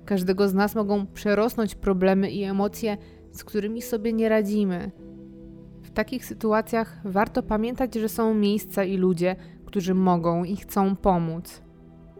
[0.06, 2.98] Każdego z nas mogą przerosnąć problemy i emocje,
[3.32, 4.92] z którymi sobie nie radzimy.
[5.84, 9.36] W takich sytuacjach warto pamiętać, że są miejsca i ludzie,
[9.66, 11.62] którzy mogą i chcą pomóc.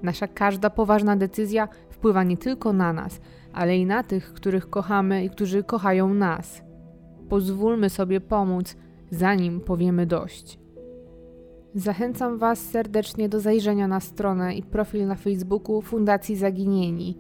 [0.04, 3.22] Nasza każda poważna decyzja wpływa nie tylko na nas,
[3.54, 6.64] ale i na tych, których kochamy i którzy kochają nas.
[7.30, 8.76] Pozwólmy sobie pomóc,
[9.12, 10.63] zanim powiemy dość.
[11.76, 17.18] Zachęcam Was serdecznie do zajrzenia na stronę i profil na Facebooku Fundacji Zaginieni.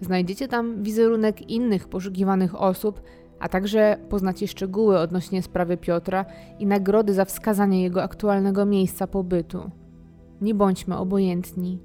[0.00, 3.02] Znajdziecie tam wizerunek innych poszukiwanych osób,
[3.40, 6.24] a także poznacie szczegóły odnośnie sprawy Piotra
[6.58, 9.70] i nagrody za wskazanie jego aktualnego miejsca pobytu.
[10.40, 11.78] Nie bądźmy obojętni.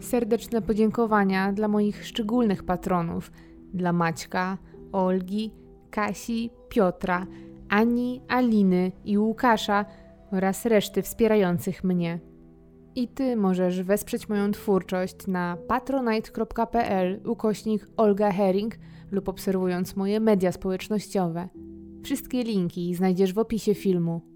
[0.00, 3.32] Serdeczne podziękowania dla moich szczególnych patronów,
[3.74, 4.58] dla Maćka,
[4.92, 5.50] Olgi,
[5.90, 7.26] Kasi, Piotra,
[7.70, 9.84] Ani, Aliny i Łukasza
[10.32, 12.18] oraz reszty wspierających mnie.
[12.94, 18.74] I Ty możesz wesprzeć moją twórczość na patronite.pl ukośnik Olga Herring
[19.10, 21.48] lub obserwując moje media społecznościowe.
[22.04, 24.29] Wszystkie linki znajdziesz w opisie filmu.